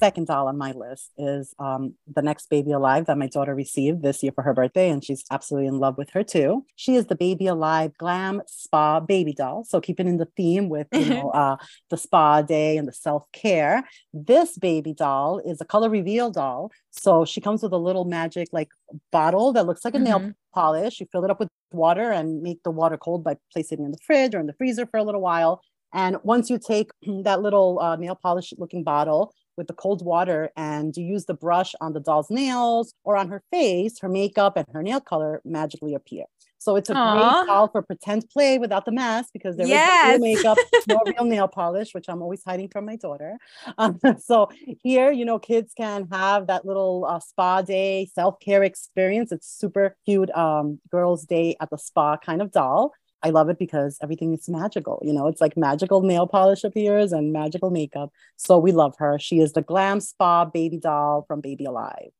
[0.03, 4.03] Second doll on my list is um, the next baby alive that my daughter received
[4.03, 6.64] this year for her birthday, and she's absolutely in love with her too.
[6.74, 9.62] She is the baby alive glam spa baby doll.
[9.64, 11.57] So keeping in the theme with you know uh,
[11.90, 13.84] the spa day and the self care.
[14.12, 16.72] This baby doll is a color reveal doll.
[16.90, 18.70] So she comes with a little magic like
[19.12, 20.24] bottle that looks like a mm-hmm.
[20.24, 20.98] nail polish.
[20.98, 23.92] You fill it up with water and make the water cold by placing it in
[23.92, 25.62] the fridge or in the freezer for a little while.
[25.94, 26.90] And once you take
[27.24, 31.34] that little uh, nail polish looking bottle with the cold water and you use the
[31.34, 35.40] brush on the doll's nails or on her face, her makeup and her nail color
[35.44, 36.24] magically appear.
[36.62, 37.12] So it's a Aww.
[37.14, 40.14] great doll for pretend play without the mask because there yes.
[40.14, 43.36] is no makeup, no real nail polish, which I'm always hiding from my daughter.
[43.78, 44.48] Um, so
[44.82, 49.32] here, you know, kids can have that little uh, spa day self care experience.
[49.32, 52.92] It's super cute um, girls' day at the spa kind of doll.
[53.24, 55.00] I love it because everything is magical.
[55.04, 58.10] You know, it's like magical nail polish appears and magical makeup.
[58.36, 59.18] So we love her.
[59.18, 62.10] She is the glam spa baby doll from Baby Alive.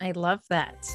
[0.00, 0.88] I love that.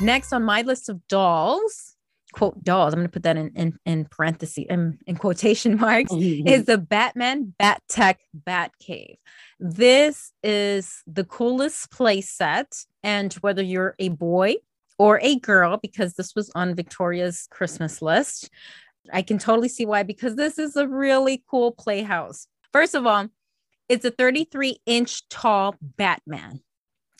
[0.00, 1.96] Next on my list of dolls,
[2.32, 6.12] quote dolls, I'm going to put that in, in, in parentheses, in, in quotation marks,
[6.12, 6.46] mm-hmm.
[6.46, 9.16] is the Batman Bat Tech Bat Cave.
[9.60, 12.84] This is the coolest play set.
[13.02, 14.56] And whether you're a boy
[14.98, 18.50] or a girl, because this was on Victoria's Christmas list,
[19.12, 22.46] I can totally see why, because this is a really cool playhouse.
[22.72, 23.28] First of all,
[23.88, 26.60] it's a 33 inch tall Batman.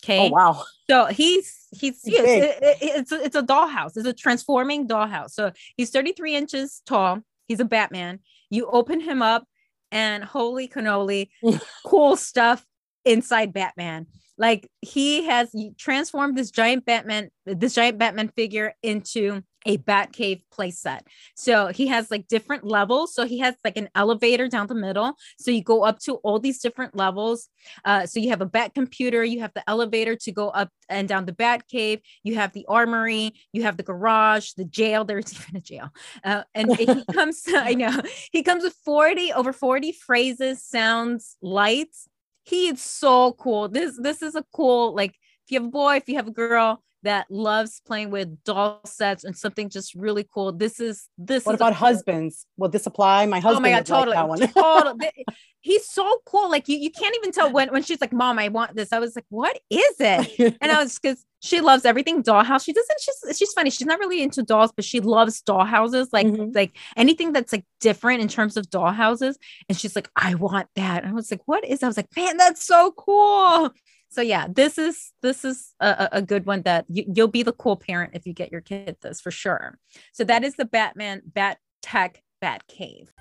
[0.03, 0.27] Okay.
[0.27, 0.63] Oh wow.
[0.89, 3.97] So he's he's, he's it, it, it's a, it's a dollhouse.
[3.97, 5.31] It's a transforming dollhouse.
[5.31, 7.21] So he's 33 inches tall.
[7.47, 8.19] He's a Batman.
[8.49, 9.45] You open him up,
[9.91, 11.29] and holy cannoli,
[11.85, 12.65] cool stuff
[13.05, 14.07] inside Batman.
[14.37, 21.01] Like he has transformed this giant Batman, this giant Batman figure into a Batcave playset.
[21.35, 23.13] So he has like different levels.
[23.13, 25.13] So he has like an elevator down the middle.
[25.37, 27.49] So you go up to all these different levels.
[27.85, 31.07] Uh, so you have a Bat computer, you have the elevator to go up and
[31.07, 35.05] down the Batcave, you have the armory, you have the garage, the jail.
[35.05, 35.89] There's even a jail.
[36.23, 38.01] Uh, and he comes, I know,
[38.31, 42.07] he comes with 40 over 40 phrases, sounds, lights.
[42.43, 43.69] He is so cool.
[43.69, 45.15] This this is a cool like
[45.51, 49.23] you have a boy, if you have a girl, that loves playing with doll sets
[49.23, 50.51] and something just really cool.
[50.51, 51.45] This is this.
[51.45, 52.45] What about husbands?
[52.57, 53.25] Will this apply?
[53.25, 53.65] My husband.
[53.65, 55.25] Oh my god, totally, like totally.
[55.63, 56.49] He's so cool.
[56.49, 58.99] Like you, you can't even tell when when she's like, "Mom, I want this." I
[58.99, 62.65] was like, "What is it?" and I was because she loves everything dollhouse.
[62.65, 62.99] She doesn't.
[62.99, 63.69] She's she's funny.
[63.69, 66.07] She's not really into dolls, but she loves dollhouses.
[66.11, 66.51] Like mm-hmm.
[66.53, 69.35] like anything that's like different in terms of dollhouses.
[69.69, 71.87] And she's like, "I want that." And I was like, "What is?" That?
[71.87, 73.71] I was like, "Man, that's so cool."
[74.11, 77.53] So yeah this is this is a, a good one that you, you'll be the
[77.53, 79.79] cool parent if you get your kid this for sure
[80.11, 83.11] so that is the batman bat tech bat cave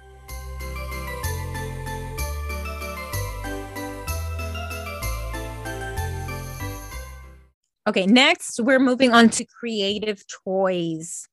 [7.88, 11.26] Okay, next we're moving on to creative toys.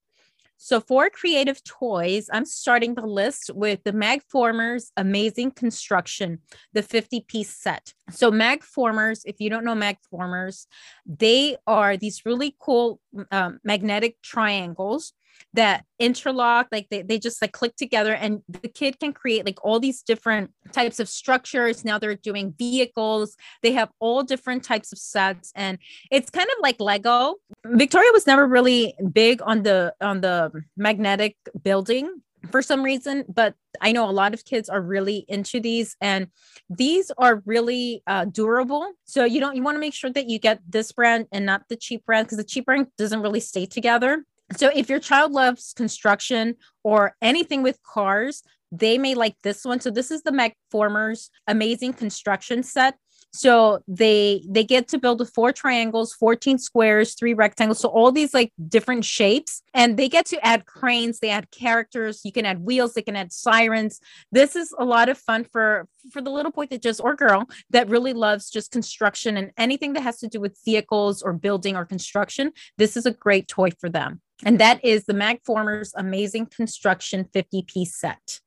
[0.58, 6.40] So for creative toys, I'm starting the list with the Magformers Amazing Construction,
[6.74, 7.94] the 50 piece set.
[8.10, 10.66] So Magformers, if you don't know Magformers,
[11.06, 13.00] they are these really cool
[13.32, 15.14] um, magnetic triangles
[15.54, 19.64] that interlock like they, they just like click together and the kid can create like
[19.64, 21.84] all these different types of structures.
[21.84, 23.36] Now they're doing vehicles.
[23.64, 25.78] They have all different types of sets and
[26.12, 27.36] it's kind of like lego
[27.72, 33.56] victoria was never really big on the on the magnetic building for some reason but
[33.82, 36.28] i know a lot of kids are really into these and
[36.70, 40.40] these are really uh, durable so you don't you want to make sure that you
[40.40, 43.66] get this brand and not the cheap brand because the cheap brand doesn't really stay
[43.66, 44.24] together
[44.56, 49.80] so if your child loves construction or anything with cars, they may like this one.
[49.80, 52.96] So this is the Magformers amazing construction set.
[53.38, 57.80] So they they get to build with four triangles, 14 squares, three rectangles.
[57.80, 62.22] So all these like different shapes and they get to add cranes, they add characters,
[62.24, 64.00] you can add wheels, they can add sirens.
[64.32, 67.48] This is a lot of fun for for the little boy that just or girl
[67.70, 71.76] that really loves just construction and anything that has to do with vehicles or building
[71.76, 72.52] or construction.
[72.78, 74.22] This is a great toy for them.
[74.46, 78.40] And that is the Magformers Amazing Construction 50 piece set.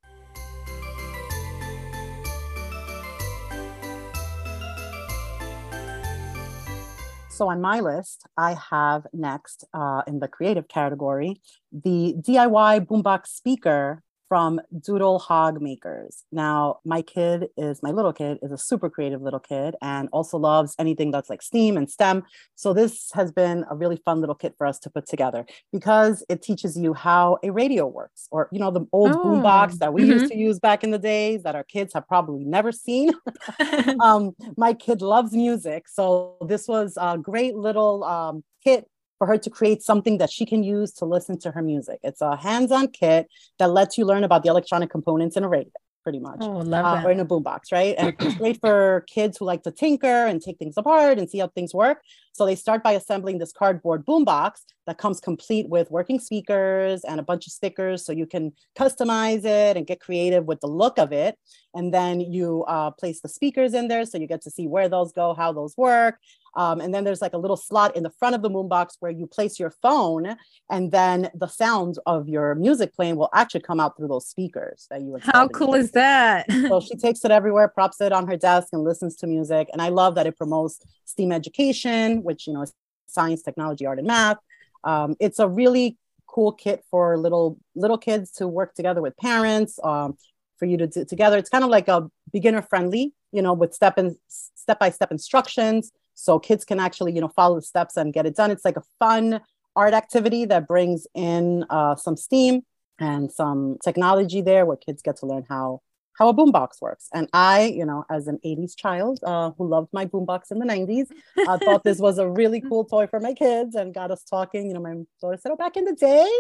[7.41, 11.41] So on my list, I have next uh, in the creative category
[11.73, 16.23] the DIY boombox speaker from Doodle Hog Makers.
[16.31, 20.39] Now, my kid is my little kid is a super creative little kid and also
[20.39, 22.23] loves anything that's like STEAM and STEM.
[22.55, 26.25] So this has been a really fun little kit for us to put together because
[26.29, 29.93] it teaches you how a radio works or you know the old oh, boombox that
[29.93, 30.13] we mm-hmm.
[30.13, 33.11] used to use back in the days that our kids have probably never seen.
[34.01, 38.89] um, my kid loves music, so this was a great little um, kit
[39.21, 42.01] for her to create something that she can use to listen to her music.
[42.03, 45.71] It's a hands-on kit that lets you learn about the electronic components in a radio
[46.03, 46.39] pretty much.
[46.41, 47.03] Oh, uh.
[47.05, 47.95] Or in a boombox, right?
[47.99, 51.39] And it's great for kids who like to tinker and take things apart and see
[51.39, 52.01] how things work.
[52.33, 54.53] So they start by assembling this cardboard boombox
[54.87, 59.45] that comes complete with working speakers and a bunch of stickers, so you can customize
[59.45, 61.39] it and get creative with the look of it.
[61.75, 64.89] And then you uh, place the speakers in there, so you get to see where
[64.89, 66.17] those go, how those work,
[66.55, 69.11] um, and then there's like a little slot in the front of the boombox where
[69.11, 70.37] you place your phone,
[70.71, 74.87] and then the sounds of your music playing will actually come out through those speakers
[74.91, 75.19] that you.
[75.21, 76.51] How cool is that?
[76.51, 79.69] so she takes it everywhere, props it on her desk, and listens to music.
[79.73, 82.73] And I love that it promotes STEAM education, which you know is
[83.07, 84.39] science, technology, art, and math.
[84.83, 85.97] Um, it's a really
[86.27, 89.79] cool kit for little little kids to work together with parents.
[89.83, 90.17] Um,
[90.59, 91.39] for you to do together.
[91.39, 95.11] It's kind of like a beginner friendly, you know, with step and step by step
[95.11, 95.91] instructions
[96.21, 98.51] so kids can actually you know follow the steps and get it done.
[98.51, 99.41] It's like a fun
[99.77, 102.63] art activity that brings in uh, some steam
[102.99, 105.81] and some technology there where kids get to learn how
[106.19, 107.09] how a boombox works.
[107.15, 110.67] And I, you know, as an 80s child uh, who loved my boombox in the
[110.67, 111.07] 90s,
[111.49, 114.67] I thought this was a really cool toy for my kids and got us talking.
[114.67, 116.31] You know, my daughter said, Oh, back in the day,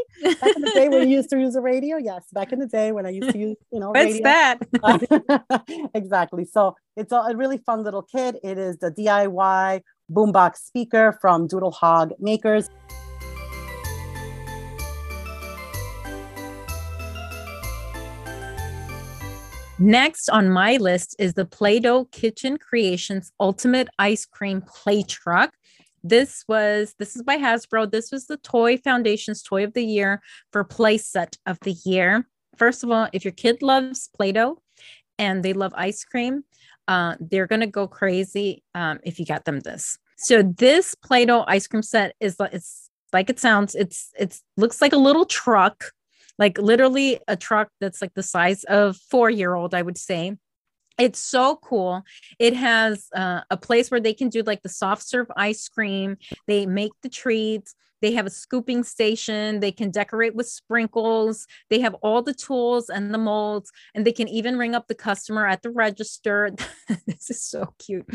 [0.40, 1.96] back in the day when you used to use a radio.
[1.96, 4.58] Yes, back in the day when I used to use, you know, What's that?
[5.94, 6.44] exactly.
[6.44, 8.36] So it's a, a really fun little kit.
[8.42, 12.68] It is the DIY boombox speaker from Doodle Hog Makers.
[19.82, 25.54] Next on my list is the Play Doh Kitchen Creations Ultimate Ice Cream Play Truck.
[26.04, 27.90] This was this is by Hasbro.
[27.90, 30.20] This was the Toy Foundation's Toy of the Year
[30.52, 32.28] for Play Set of the Year.
[32.58, 34.60] First of all, if your kid loves Play-Doh
[35.18, 36.44] and they love ice cream,
[36.86, 39.96] uh, they're gonna go crazy um, if you got them this.
[40.18, 43.74] So this Play-Doh ice cream set is it's like it sounds.
[43.74, 45.84] It's it's looks like a little truck
[46.40, 50.36] like literally a truck that's like the size of four year old, I would say.
[50.98, 52.02] It's so cool.
[52.38, 56.16] It has uh, a place where they can do like the soft serve ice cream.
[56.46, 57.74] They make the treats.
[58.02, 59.60] They have a scooping station.
[59.60, 61.46] They can decorate with sprinkles.
[61.68, 64.94] They have all the tools and the molds, and they can even ring up the
[64.94, 66.50] customer at the register.
[67.06, 68.06] this is so cute.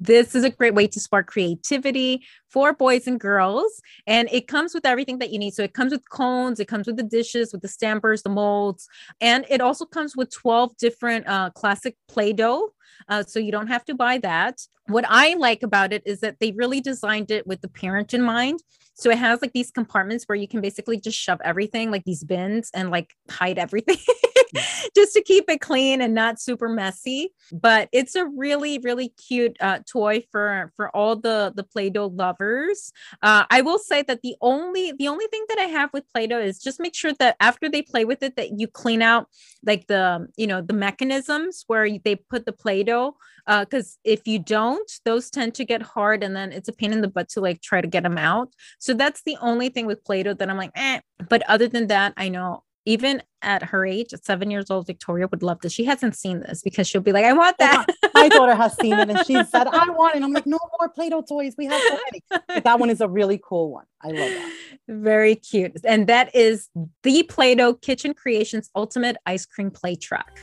[0.00, 3.82] This is a great way to spark creativity for boys and girls.
[4.06, 5.52] And it comes with everything that you need.
[5.52, 8.88] So it comes with cones, it comes with the dishes, with the stampers, the molds,
[9.20, 12.70] and it also comes with 12 different uh, classic Play Doh.
[13.08, 14.60] Uh, so you don't have to buy that.
[14.90, 18.22] What I like about it is that they really designed it with the parent in
[18.22, 18.60] mind.
[18.94, 22.24] So it has like these compartments where you can basically just shove everything, like these
[22.24, 23.96] bins, and like hide everything.
[24.94, 27.32] just to keep it clean and not super messy.
[27.52, 32.92] But it's a really, really cute uh, toy for for all the the Play-Doh lovers.
[33.22, 36.40] Uh, I will say that the only the only thing that I have with Play-Doh
[36.40, 39.28] is just make sure that after they play with it, that you clean out
[39.64, 43.16] like the you know the mechanisms where they put the Play-Doh.
[43.46, 44.38] Because uh, if you
[44.80, 47.40] don't, those tend to get hard, and then it's a pain in the butt to
[47.40, 48.52] like try to get them out.
[48.78, 51.00] So that's the only thing with Play-Doh that I'm like, eh.
[51.28, 55.28] But other than that, I know even at her age, at seven years old, Victoria
[55.28, 55.72] would love this.
[55.72, 57.86] She hasn't seen this because she'll be like, I want that.
[58.14, 60.22] My daughter has seen it and she said, I want it.
[60.22, 61.54] I'm like, no more Play Doh toys.
[61.58, 62.42] We have so many.
[62.48, 63.84] But that one is a really cool one.
[64.02, 64.52] I love that.
[64.88, 65.72] Very cute.
[65.84, 66.68] And that is
[67.02, 70.40] the Play Doh Kitchen Creations Ultimate Ice Cream Play Truck.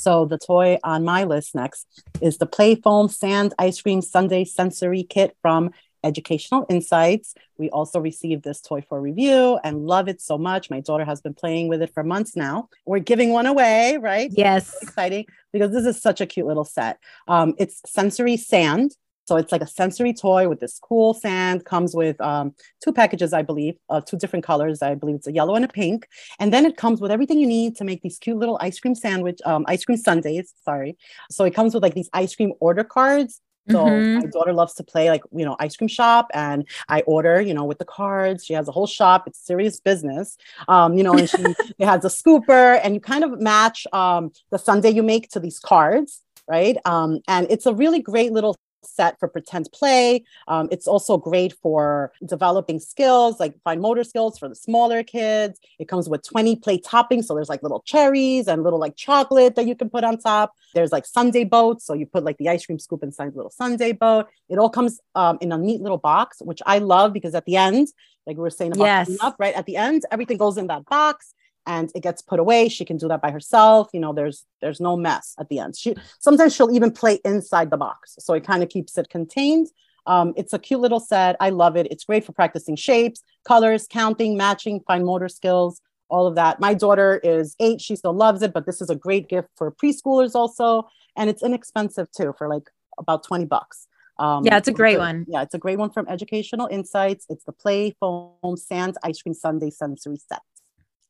[0.00, 1.86] So the toy on my list next
[2.22, 5.72] is the Play Foam Sand Ice Cream Sundae Sensory Kit from
[6.02, 7.34] Educational Insights.
[7.58, 10.70] We also received this toy for review and love it so much.
[10.70, 12.70] My daughter has been playing with it for months now.
[12.86, 14.30] We're giving one away, right?
[14.32, 14.74] Yes.
[14.80, 16.98] exciting because this is such a cute little set.
[17.28, 18.92] Um, it's sensory sand.
[19.26, 21.64] So it's like a sensory toy with this cool sand.
[21.64, 24.82] Comes with um, two packages, I believe, uh, two different colors.
[24.82, 26.08] I believe it's a yellow and a pink.
[26.38, 28.94] And then it comes with everything you need to make these cute little ice cream
[28.94, 30.52] sandwich, um, ice cream sundaes.
[30.64, 30.96] Sorry.
[31.30, 33.40] So it comes with like these ice cream order cards.
[33.68, 34.20] So mm-hmm.
[34.20, 37.54] my daughter loves to play like you know ice cream shop, and I order you
[37.54, 38.44] know with the cards.
[38.44, 39.24] She has a whole shop.
[39.26, 41.12] It's serious business, um, you know.
[41.12, 41.36] And she
[41.78, 45.40] it has a scooper, and you kind of match um, the sundae you make to
[45.40, 46.78] these cards, right?
[46.84, 50.24] Um, and it's a really great little set for pretend play.
[50.48, 55.58] Um, it's also great for developing skills like fine motor skills for the smaller kids.
[55.78, 57.24] It comes with 20 play toppings.
[57.24, 60.54] So there's like little cherries and little like chocolate that you can put on top.
[60.74, 61.84] There's like Sundae boats.
[61.84, 64.28] So you put like the ice cream scoop inside the little Sundae boat.
[64.48, 67.56] It all comes um, in a neat little box, which I love because at the
[67.56, 67.88] end,
[68.26, 69.16] like we were saying about yes.
[69.20, 69.54] up, right?
[69.54, 71.34] At the end, everything goes in that box
[71.66, 72.68] and it gets put away.
[72.68, 73.90] She can do that by herself.
[73.92, 75.76] You know there's there's no mess at the end.
[75.76, 78.16] She sometimes she'll even play inside the box.
[78.18, 79.68] So it kind of keeps it contained.
[80.06, 81.36] Um, it's a cute little set.
[81.40, 81.86] I love it.
[81.90, 86.58] It's great for practicing shapes colors counting matching fine motor skills all of that.
[86.58, 87.80] My daughter is eight.
[87.80, 90.88] She still loves it but this is a great gift for preschoolers also.
[91.16, 93.86] And it's inexpensive too for like about 20 bucks.
[94.20, 95.24] Um, yeah, it's a great one.
[95.28, 97.24] Yeah, it's a great one from Educational Insights.
[97.30, 100.42] It's the Play Foam Sands Ice Cream Sundae Sensory Set.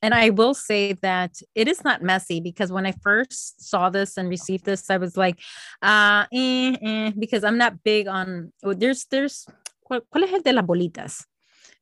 [0.02, 4.16] And I will say that it is not messy because when I first saw this
[4.16, 5.38] and received this, I was like,
[5.82, 9.46] uh, eh, eh, because I'm not big on, oh, there's, there's,
[9.84, 11.26] ¿cuál, ¿cuál es el de las bolitas?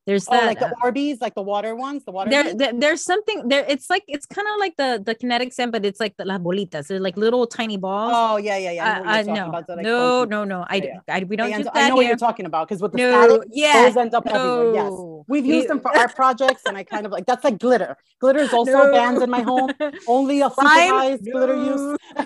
[0.08, 2.30] There's oh, that, like the uh, Orbeez, like the water ones, the water.
[2.30, 3.66] There, there there's something there.
[3.68, 6.40] It's like it's kind of like the the kinetic sand, but it's like the las
[6.40, 6.86] bolitas.
[6.86, 8.12] They're like little tiny balls.
[8.16, 9.02] Oh yeah, yeah, yeah.
[9.04, 10.64] I, I no, about, like no, no, no.
[10.66, 11.00] I, yeah.
[11.14, 11.52] I, we don't.
[11.52, 14.14] Use I know what you're talking about because with the no, static, yeah, those end
[14.14, 14.32] up no.
[14.32, 14.74] everywhere.
[14.82, 17.94] Yes, we've used them for our projects, and I kind of like that's like glitter.
[18.18, 18.90] Glitter is also no.
[18.90, 19.72] banned in my home.
[20.08, 21.32] Only a supervised no.
[21.32, 21.56] glitter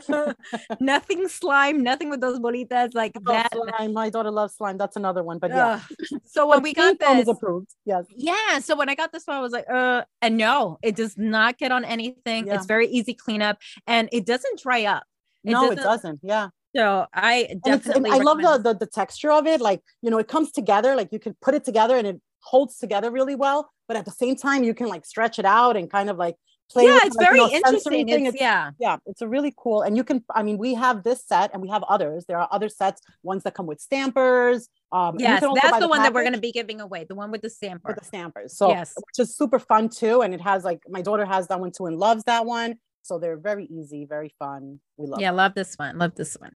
[0.08, 0.36] use.
[0.80, 3.50] nothing slime, nothing with those bolitas like that.
[3.52, 3.92] Slime.
[3.92, 4.78] My daughter loves slime.
[4.78, 5.80] That's another one, but yeah.
[6.24, 7.71] so when we got this, approved.
[7.84, 8.04] Yes.
[8.14, 11.16] Yeah so when I got this one, I was like, uh, and no, it does
[11.16, 12.46] not get on anything.
[12.46, 12.54] Yeah.
[12.54, 15.04] It's very easy cleanup and it doesn't dry up.
[15.44, 16.20] It no, doesn't, it doesn't.
[16.22, 16.48] Yeah.
[16.74, 19.60] So I definitely and I love the, the the texture of it.
[19.60, 22.78] Like, you know, it comes together, like you can put it together and it holds
[22.78, 25.90] together really well, but at the same time, you can like stretch it out and
[25.90, 26.36] kind of like
[26.72, 28.70] play yeah it's like, very you know, interesting it's, it's, yeah.
[28.78, 31.62] Yeah it's a really cool and you can i mean we have this set and
[31.62, 32.24] we have others.
[32.26, 35.98] There are other sets ones that come with stampers um yes that's the, the one
[35.98, 36.02] package.
[36.02, 38.56] that we're going to be giving away the one with the stamper with the stampers
[38.56, 38.94] so yes.
[38.96, 41.86] which is super fun too and it has like my daughter has that one too
[41.86, 45.36] and loves that one so they're very easy very fun we love yeah them.
[45.36, 46.52] love this one love this one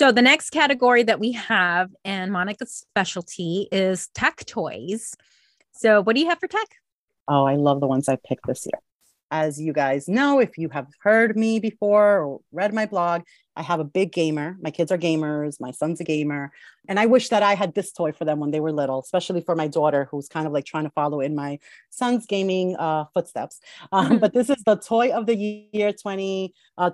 [0.00, 5.14] So the next category that we have and Monica's specialty is tech toys.
[5.72, 6.68] So what do you have for tech?
[7.28, 8.80] Oh, I love the ones I picked this year.
[9.30, 13.24] As you guys know, if you have heard me before or read my blog,
[13.56, 14.56] I have a big gamer.
[14.60, 15.60] My kids are gamers.
[15.60, 16.52] My son's a gamer.
[16.88, 19.40] And I wish that I had this toy for them when they were little, especially
[19.40, 21.58] for my daughter, who's kind of like trying to follow in my
[21.90, 23.60] son's gaming uh, footsteps.
[23.92, 25.36] Um, but this is the Toy of the
[25.72, 26.90] Year 2022 uh,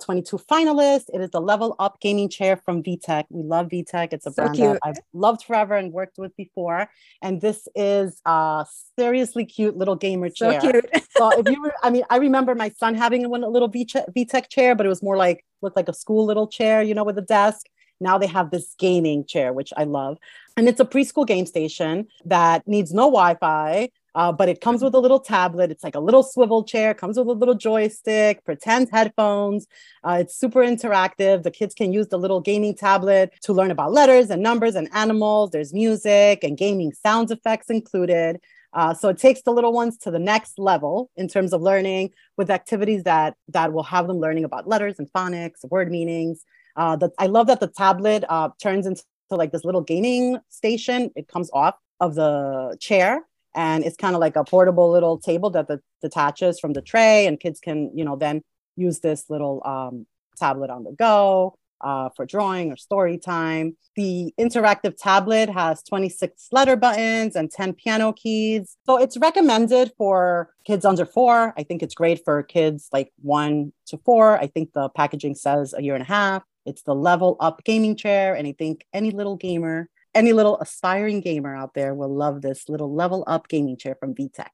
[0.50, 1.04] finalist.
[1.14, 3.24] It is the Level Up Gaming Chair from VTech.
[3.30, 4.12] We love VTech.
[4.12, 4.72] It's a so brand cute.
[4.72, 6.88] that I've loved forever and worked with before.
[7.22, 8.66] And this is a
[8.98, 10.60] seriously cute little gamer chair.
[10.60, 10.86] So cute.
[11.16, 14.48] so if you were, I mean, I remember my son having one, a little VTech
[14.48, 17.18] chair, but it was more like looked like a school little chair, you know, with
[17.18, 17.66] a desk.
[18.00, 20.18] Now they have this gaming chair, which I love.
[20.56, 24.82] And it's a preschool game station that needs no Wi Fi, uh, but it comes
[24.82, 25.70] with a little tablet.
[25.70, 29.66] It's like a little swivel chair, comes with a little joystick, pretend headphones.
[30.04, 31.42] Uh, it's super interactive.
[31.42, 34.88] The kids can use the little gaming tablet to learn about letters and numbers and
[34.92, 35.50] animals.
[35.50, 38.40] There's music and gaming sound effects included.
[38.72, 42.10] Uh, so it takes the little ones to the next level in terms of learning
[42.36, 46.44] with activities that that will have them learning about letters and phonics, word meanings.
[46.76, 51.10] Uh, the, I love that the tablet uh, turns into like this little gaming station.
[51.16, 53.22] It comes off of the chair
[53.54, 57.26] and it's kind of like a portable little table that the, detaches from the tray
[57.26, 58.42] and kids can, you know, then
[58.76, 60.06] use this little um,
[60.36, 61.56] tablet on the go
[61.86, 63.76] uh, for drawing or story time.
[63.94, 68.76] The interactive tablet has 26 letter buttons and 10 piano keys.
[68.86, 71.54] So it's recommended for kids under four.
[71.56, 74.36] I think it's great for kids like one to four.
[74.36, 76.42] I think the packaging says a year and a half.
[76.66, 78.34] It's the level up gaming chair.
[78.34, 82.68] And I think any little gamer, any little aspiring gamer out there will love this
[82.68, 84.48] little level up gaming chair from VTech.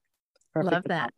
[0.53, 1.11] Perfect love that.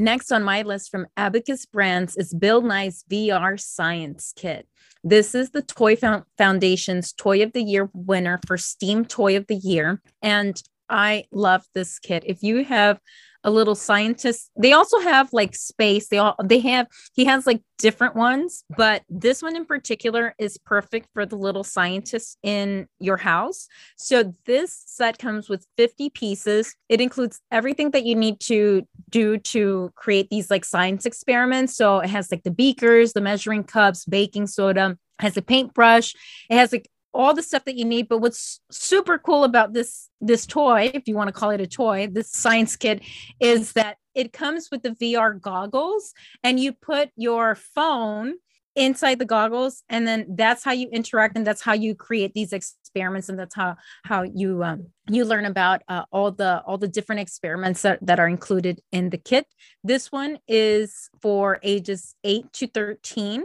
[0.00, 4.68] Next on my list from Abacus Brands is Bill Nye's VR Science Kit.
[5.02, 5.96] This is the Toy
[6.36, 10.00] Foundation's Toy of the Year winner for Steam Toy of the Year.
[10.22, 12.22] And I love this kit.
[12.26, 13.00] If you have
[13.48, 14.50] a little scientist.
[14.56, 16.08] They also have like space.
[16.08, 20.58] They all they have he has like different ones, but this one in particular is
[20.58, 23.66] perfect for the little scientists in your house.
[23.96, 26.76] So this set comes with 50 pieces.
[26.90, 31.74] It includes everything that you need to do to create these like science experiments.
[31.74, 36.14] So it has like the beakers, the measuring cups, baking soda, has a paintbrush.
[36.50, 40.08] It has like all the stuff that you need but what's super cool about this
[40.20, 43.02] this toy if you want to call it a toy this science kit
[43.40, 48.34] is that it comes with the VR goggles and you put your phone
[48.74, 52.52] inside the goggles and then that's how you interact and that's how you create these
[52.52, 56.88] experiments and that's how how you um, you learn about uh, all the all the
[56.88, 59.46] different experiments that, that are included in the kit.
[59.82, 63.44] This one is for ages 8 to 13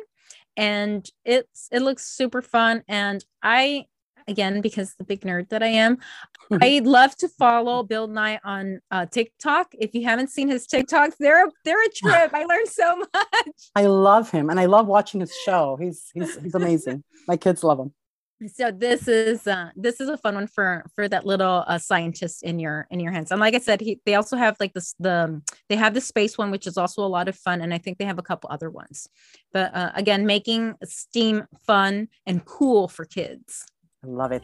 [0.58, 2.84] and it's it looks super fun.
[2.88, 3.86] And i
[4.28, 5.98] again because the big nerd that i am
[6.62, 9.74] i love to follow bill nye on uh, tiktok.
[9.78, 12.34] If you haven't seen his tiktoks they're they're a trip.
[12.34, 13.56] I learned so much.
[13.76, 15.78] I love him and i love watching his show.
[15.80, 17.04] He's he's, he's amazing.
[17.28, 17.94] My kids love him
[18.48, 22.44] so this is uh, this is a fun one for for that little uh, scientist
[22.44, 23.32] in your in your hands.
[23.32, 26.38] And like i said he, they also have like this the they have the space
[26.38, 28.50] one which is also a lot of fun and i think they have a couple
[28.52, 29.08] other ones.
[29.52, 33.66] But uh, again making steam fun and cool for kids.
[34.04, 34.44] I love it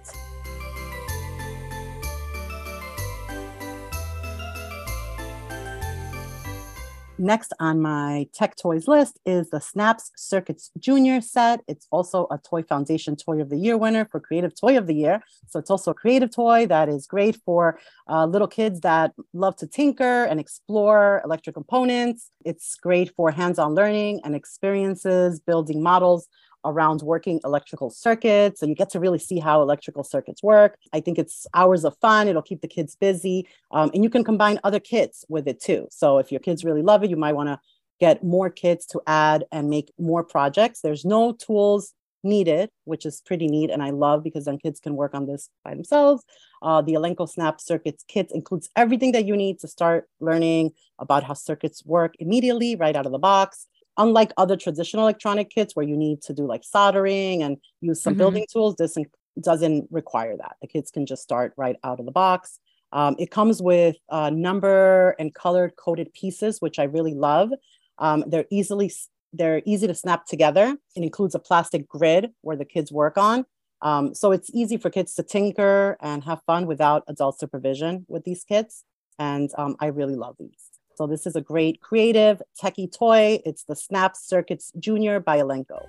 [7.22, 11.60] Next on my tech toys list is the Snaps Circuits Junior set.
[11.68, 14.96] It's also a Toy Foundation Toy of the Year winner for Creative Toy of the
[14.96, 15.22] Year.
[15.50, 17.78] So it's also a creative toy that is great for
[18.10, 22.32] uh, little kids that love to tinker and explore electric components.
[22.46, 26.30] It's great for hands on learning and experiences, building models
[26.66, 28.60] around working electrical circuits.
[28.60, 30.78] So you get to really see how electrical circuits work.
[30.94, 32.28] I think it's hours of fun.
[32.28, 33.48] It'll keep the kids busy.
[33.72, 35.88] Um, and you can combine other kits with it too.
[35.92, 37.60] So if your kids really love it, you might want to
[38.00, 40.82] get more kits to add and make more projects.
[40.82, 43.70] There's no tools needed, which is pretty neat.
[43.70, 46.24] And I love because then kids can work on this by themselves.
[46.62, 51.24] Uh, the Elenco Snap Circuits kit includes everything that you need to start learning about
[51.24, 53.68] how circuits work immediately right out of the box
[54.00, 58.14] unlike other traditional electronic kits where you need to do like soldering and use some
[58.14, 58.20] mm-hmm.
[58.20, 58.98] building tools, this
[59.40, 60.56] doesn't require that.
[60.62, 62.60] The kids can just start right out of the box.
[62.92, 67.52] Um, it comes with uh, number and colored coded pieces, which I really love.
[68.00, 68.92] Um, they're easily
[69.32, 70.76] they're easy to snap together.
[70.96, 73.46] It includes a plastic grid where the kids work on.
[73.84, 78.24] Um, so it's easy for kids to tinker and have fun without adult supervision with
[78.24, 78.84] these kits.
[79.20, 80.69] And um, I really love these.
[81.00, 83.40] So this is a great creative techie toy.
[83.46, 85.88] It's the Snap Circuits Junior by Elenco.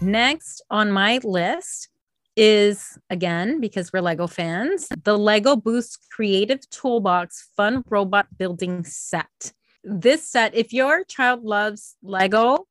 [0.00, 1.90] Next on my list
[2.34, 9.52] is again because we're Lego fans, the Lego Boost Creative Toolbox Fun Robot Building Set.
[9.84, 12.66] This set, if your child loves Lego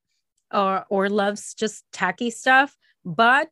[0.51, 3.51] or or loves just tacky stuff, but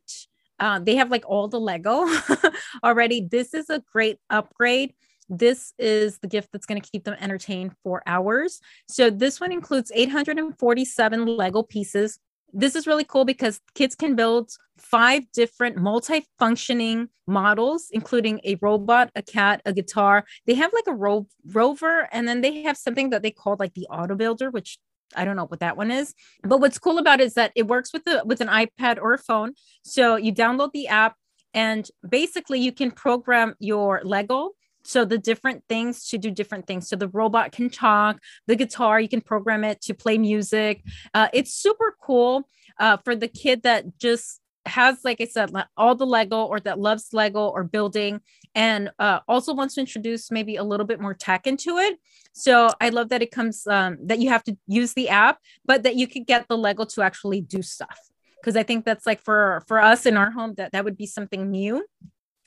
[0.58, 2.06] uh, they have like all the Lego
[2.84, 3.26] already.
[3.30, 4.94] This is a great upgrade.
[5.28, 8.60] This is the gift that's going to keep them entertained for hours.
[8.88, 12.18] So, this one includes 847 Lego pieces.
[12.52, 19.10] This is really cool because kids can build five different multi-functioning models, including a robot,
[19.16, 20.24] a cat, a guitar.
[20.46, 23.74] They have like a ro- rover, and then they have something that they call like
[23.74, 24.78] the auto builder, which
[25.14, 26.14] I don't know what that one is.
[26.42, 29.14] But what's cool about it is that it works with the with an iPad or
[29.14, 29.52] a phone.
[29.82, 31.16] So you download the app
[31.54, 34.50] and basically you can program your Lego
[34.84, 36.88] so the different things to do different things.
[36.88, 40.82] So the robot can talk, the guitar you can program it to play music.
[41.12, 45.94] Uh, it's super cool uh, for the kid that just has, like I said, all
[45.94, 48.20] the Lego or that loves Lego or building
[48.54, 51.98] and uh, also wants to introduce maybe a little bit more tech into it.
[52.32, 55.82] So I love that it comes um, that you have to use the app, but
[55.84, 57.98] that you could get the Lego to actually do stuff.
[58.40, 61.06] Because I think that's like for for us in our home that that would be
[61.06, 61.84] something new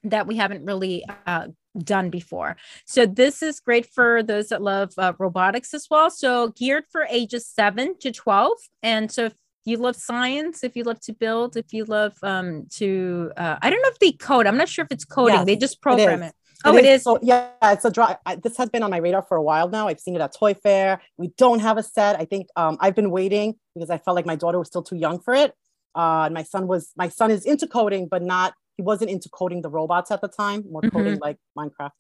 [0.04, 1.48] that we haven't really uh,
[1.78, 2.56] done before.
[2.86, 6.10] So this is great for those that love uh, robotics as well.
[6.10, 9.34] So geared for ages seven to twelve, and so if
[9.66, 13.70] you love science, if you love to build, if you love um, to, uh, I
[13.70, 14.48] don't know if they code.
[14.48, 15.36] I'm not sure if it's coding.
[15.36, 16.28] Yes, they just program it.
[16.28, 16.34] it.
[16.66, 17.04] Oh, it is.
[17.04, 18.16] So yeah, it's a draw.
[18.44, 19.88] This has been on my radar for a while now.
[19.88, 21.02] I've seen it at Toy Fair.
[21.18, 22.20] We don't have a set.
[22.20, 24.98] I think um, I've been waiting because I felt like my daughter was still too
[24.98, 25.54] young for it.
[25.96, 26.92] Uh, and my son was.
[26.98, 28.54] My son is into coding, but not.
[28.76, 30.64] He wasn't into coding the robots at the time.
[30.70, 30.98] More mm-hmm.
[30.98, 31.92] coding like Minecraft.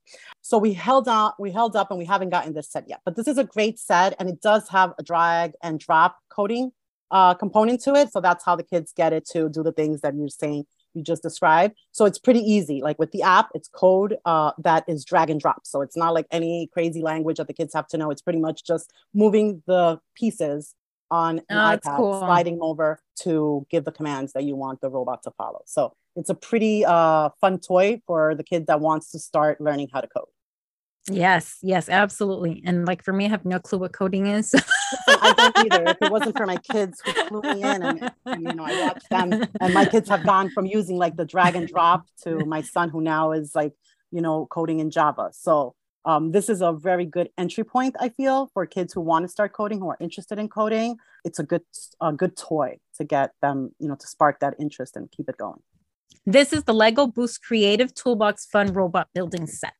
[0.42, 1.32] So we held on.
[1.40, 3.00] We held up, and we haven't gotten this set yet.
[3.06, 6.72] But this is a great set, and it does have a drag and drop coding
[7.12, 8.12] uh, component to it.
[8.12, 11.04] So that's how the kids get it to do the things that you're saying you
[11.04, 11.76] just described.
[11.92, 12.82] So it's pretty easy.
[12.82, 15.62] Like with the app, it's code uh, that is drag and drop.
[15.66, 18.10] So it's not like any crazy language that the kids have to know.
[18.12, 20.76] It's pretty much just moving the pieces
[21.12, 22.20] on an oh, iPad, cool.
[22.20, 25.62] sliding over to give the commands that you want the robot to follow.
[25.66, 29.90] So it's a pretty uh, fun toy for the kid that wants to start learning
[29.92, 30.26] how to code.
[31.12, 32.62] Yes, yes, absolutely.
[32.66, 34.54] And like for me, I have no clue what coding is.
[35.08, 35.84] I don't either.
[35.92, 38.82] If it wasn't for my kids who flew me in and, and, you know, I
[38.82, 42.46] watched them and my kids have gone from using like the drag and drop to
[42.46, 43.74] my son who now is like,
[44.12, 45.30] you know, coding in Java.
[45.32, 45.76] So
[46.06, 49.30] um, this is a very good entry point, I feel, for kids who want to
[49.30, 50.98] start coding, who are interested in coding.
[51.26, 51.64] It's a good,
[52.02, 55.38] a good toy to get them, you know, to spark that interest and keep it
[55.38, 55.60] going.
[56.26, 59.74] This is the Lego Boost Creative Toolbox Fun Robot Building Set.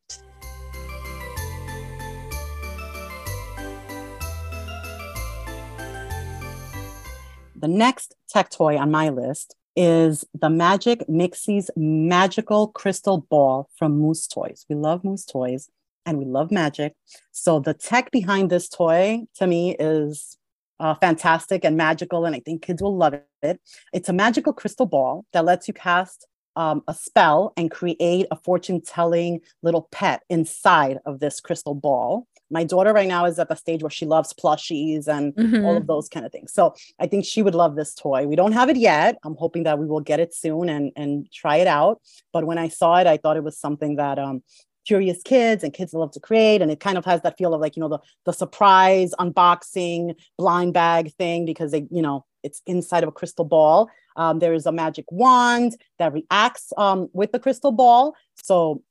[7.62, 14.00] The next tech toy on my list is the Magic Mixies Magical Crystal Ball from
[14.00, 14.66] Moose Toys.
[14.70, 15.70] We love Moose Toys
[16.06, 16.94] and we love magic.
[17.34, 20.38] So the tech behind this toy to me is
[20.80, 23.60] uh, fantastic and magical, and I think kids will love it.
[23.92, 28.38] It's a magical crystal ball that lets you cast um, a spell and create a
[28.38, 33.50] fortune telling little pet inside of this crystal ball my daughter right now is at
[33.50, 35.66] the stage where she loves plushies and mm-hmm.
[35.66, 36.54] all of those kind of things.
[36.54, 38.28] So I think she would love this toy.
[38.28, 39.18] We don't have it yet.
[39.24, 42.02] I'm hoping that we will get it soon and and try it out.
[42.34, 44.44] But when I saw it, I thought it was something that um
[44.86, 47.62] curious kids and kids love to create and it kind of has that feel of
[47.62, 52.62] like you know the the surprise unboxing blind bag thing because they you know it's
[52.66, 57.32] inside of a crystal ball um, there is a magic wand that reacts um, with
[57.32, 58.82] the crystal ball so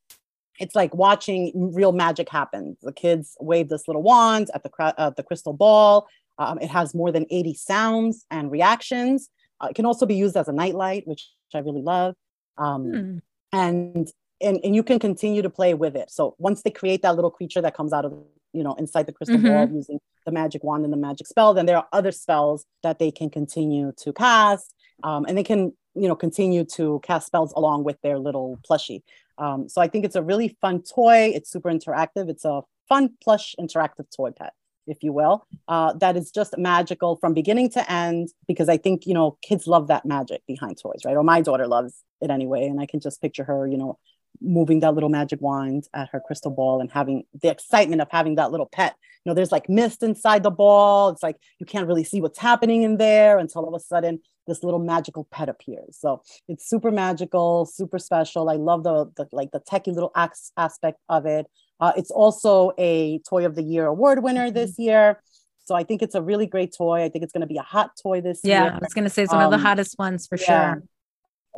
[0.59, 2.77] it's like watching real magic happen.
[2.83, 6.09] The kids wave this little wand at the uh, the crystal ball.
[6.39, 9.29] Um, it has more than 80 sounds and reactions.
[9.61, 12.15] Uh, it can also be used as a nightlight, which I really love.
[12.57, 13.19] Um, hmm.
[13.53, 14.09] And
[14.41, 16.11] and and you can continue to play with it.
[16.11, 18.13] So once they create that little creature that comes out of
[18.53, 19.49] you know inside the crystal mm-hmm.
[19.49, 22.99] ball using the magic wand and the magic spell, then there are other spells that
[22.99, 27.53] they can continue to cast, um, and they can you know continue to cast spells
[27.55, 29.03] along with their little plushie.
[29.39, 31.33] Um, so I think it's a really fun toy.
[31.35, 32.29] It's super interactive.
[32.29, 34.53] It's a fun plush interactive toy pet,
[34.87, 38.29] if you will, uh, that is just magical from beginning to end.
[38.47, 41.17] Because I think you know kids love that magic behind toys, right?
[41.17, 43.99] Or my daughter loves it anyway, and I can just picture her, you know,
[44.41, 48.37] moving that little magic wand at her crystal ball and having the excitement of having
[48.37, 48.95] that little pet.
[49.25, 51.11] You know, there's like mist inside the ball.
[51.11, 54.21] It's like you can't really see what's happening in there until all of a sudden
[54.49, 55.97] this little magical pet appears.
[55.99, 58.51] So it's super magical, super special.
[58.51, 61.47] I love the, the like the techie little ax- aspect of it.
[61.81, 64.55] Uh, it's also a Toy of the Year award winner mm-hmm.
[64.55, 65.23] this year.
[65.65, 67.05] So I think it's a really great toy.
[67.05, 68.71] I think it's going to be a hot toy this yeah, year.
[68.71, 70.39] Yeah, I was going to say it's one um, of the um, hottest ones for
[70.39, 70.73] yeah.
[70.75, 70.83] sure.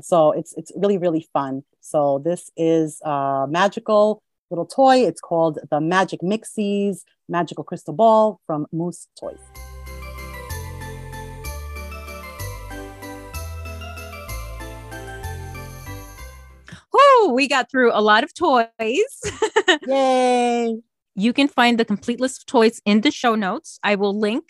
[0.02, 1.62] So it's it's really really fun.
[1.80, 5.06] So this is a magical little toy.
[5.06, 9.38] It's called the Magic Mixies Magical Crystal Ball from Moose Toys.
[17.28, 18.68] We got through a lot of toys.
[19.86, 20.80] Yay!
[21.14, 23.78] You can find the complete list of toys in the show notes.
[23.82, 24.44] I will link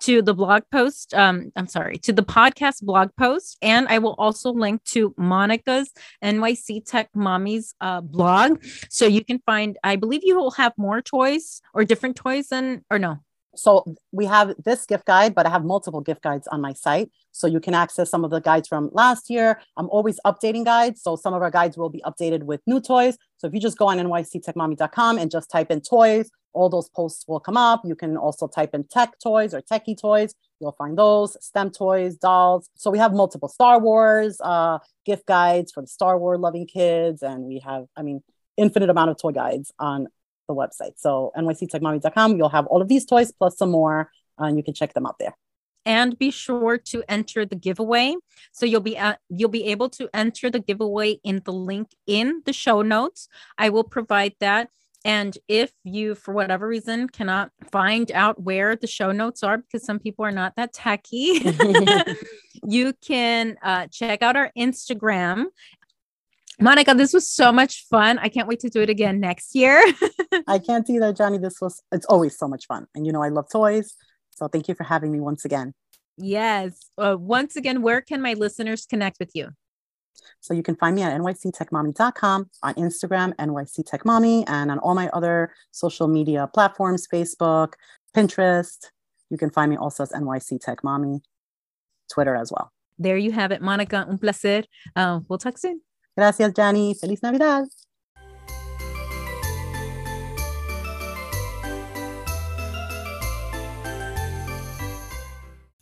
[0.00, 1.14] to the blog post.
[1.14, 3.58] Um, I'm sorry, to the podcast blog post.
[3.62, 5.90] And I will also link to Monica's
[6.22, 8.62] NYC Tech Mommy's uh, blog.
[8.88, 12.84] So you can find, I believe you will have more toys or different toys than,
[12.90, 13.18] or no,
[13.56, 17.10] so we have this gift guide, but I have multiple gift guides on my site.
[17.32, 19.60] So you can access some of the guides from last year.
[19.76, 21.02] I'm always updating guides.
[21.02, 23.16] So some of our guides will be updated with new toys.
[23.38, 27.26] So if you just go on nyctechmommy.com and just type in toys, all those posts
[27.26, 27.82] will come up.
[27.84, 30.34] You can also type in tech toys or techie toys.
[30.60, 32.70] You'll find those STEM toys, dolls.
[32.76, 37.22] So we have multiple Star Wars uh, gift guides for the Star Wars loving kids.
[37.22, 38.22] And we have, I mean,
[38.56, 40.06] infinite amount of toy guides on
[40.46, 40.92] the website.
[40.96, 44.10] So nyctechmommy.com, you'll have all of these toys plus some more,
[44.40, 45.36] uh, and you can check them out there.
[45.86, 48.16] And be sure to enter the giveaway.
[48.52, 52.42] So you'll be at, you'll be able to enter the giveaway in the link in
[52.46, 53.28] the show notes.
[53.58, 54.70] I will provide that.
[55.04, 59.84] And if you, for whatever reason, cannot find out where the show notes are, because
[59.84, 61.42] some people are not that techy,
[62.66, 65.44] you can uh, check out our Instagram
[66.60, 68.18] Monica, this was so much fun.
[68.18, 69.82] I can't wait to do it again next year.
[70.46, 71.40] I can't either, Janny.
[71.40, 72.86] This was, it's always so much fun.
[72.94, 73.94] And you know, I love toys.
[74.30, 75.74] So thank you for having me once again.
[76.16, 76.90] Yes.
[76.96, 79.50] Uh, once again, where can my listeners connect with you?
[80.40, 85.52] So you can find me at nyctechmommy.com, on Instagram, nyctechmommy, and on all my other
[85.72, 87.74] social media platforms, Facebook,
[88.16, 88.90] Pinterest.
[89.30, 91.20] You can find me also as nyctechmommy,
[92.12, 92.70] Twitter as well.
[92.98, 94.06] There you have it, Monica.
[94.08, 94.62] Un placer.
[94.94, 95.80] Uh, we'll talk soon.
[96.16, 96.94] Gracias, Janny.
[96.98, 97.66] Feliz Navidad.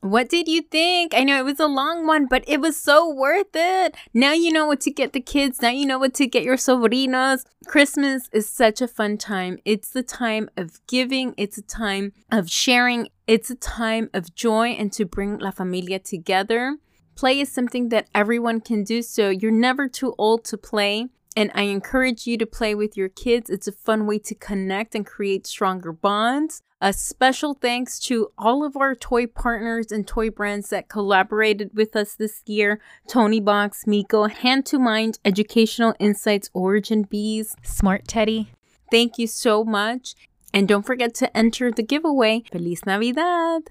[0.01, 1.15] What did you think?
[1.15, 3.95] I know it was a long one, but it was so worth it.
[4.13, 5.63] Now you know what to get the kids.
[5.63, 7.45] Now you know what to get your sobrinos.
[7.67, 9.59] Christmas is such a fun time.
[9.65, 14.71] It's the time of giving, it's a time of sharing, it's a time of joy
[14.71, 16.79] and to bring La Familia together.
[17.15, 21.09] Play is something that everyone can do, so you're never too old to play.
[21.37, 23.49] And I encourage you to play with your kids.
[23.49, 26.63] It's a fun way to connect and create stronger bonds.
[26.81, 31.95] A special thanks to all of our toy partners and toy brands that collaborated with
[31.95, 38.51] us this year Toniebox, Miko, hand2mind, Educational Insights, Orijin Bees, Smart Teddy.
[38.91, 40.17] Thank you so much.
[40.53, 42.43] And don't forget to enter the giveaway.
[42.51, 43.71] Feliz Navidad!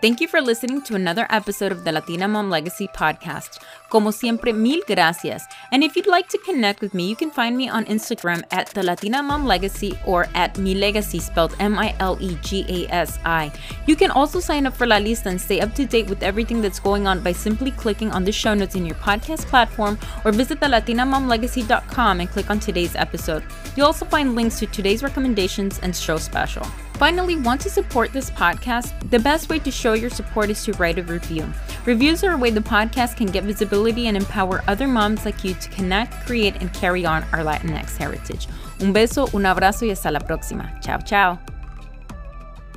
[0.00, 3.58] Thank you for listening to another episode of the Latina Mom Legacy podcast.
[3.90, 5.42] Como siempre, mil gracias.
[5.72, 8.68] And if you'd like to connect with me, you can find me on Instagram at
[8.68, 12.94] the Latina Mom Legacy or at Mi Legasi, spelled M I L E G A
[12.94, 13.50] S I.
[13.86, 16.62] You can also sign up for La Lista and stay up to date with everything
[16.62, 20.30] that's going on by simply clicking on the show notes in your podcast platform or
[20.30, 23.42] visit the latinamomlegacy.com and click on today's episode.
[23.74, 26.64] You'll also find links to today's recommendations and show special.
[26.98, 29.08] Finally, want to support this podcast?
[29.10, 31.46] The best way to show your support is to write a review.
[31.86, 35.54] Reviews are a way the podcast can get visibility and empower other moms like you
[35.54, 38.48] to connect, create, and carry on our Latinx heritage.
[38.80, 40.76] Un beso, un abrazo y hasta la próxima.
[40.82, 41.38] Chao, chao.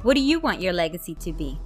[0.04, 1.60] What do you want your legacy to be?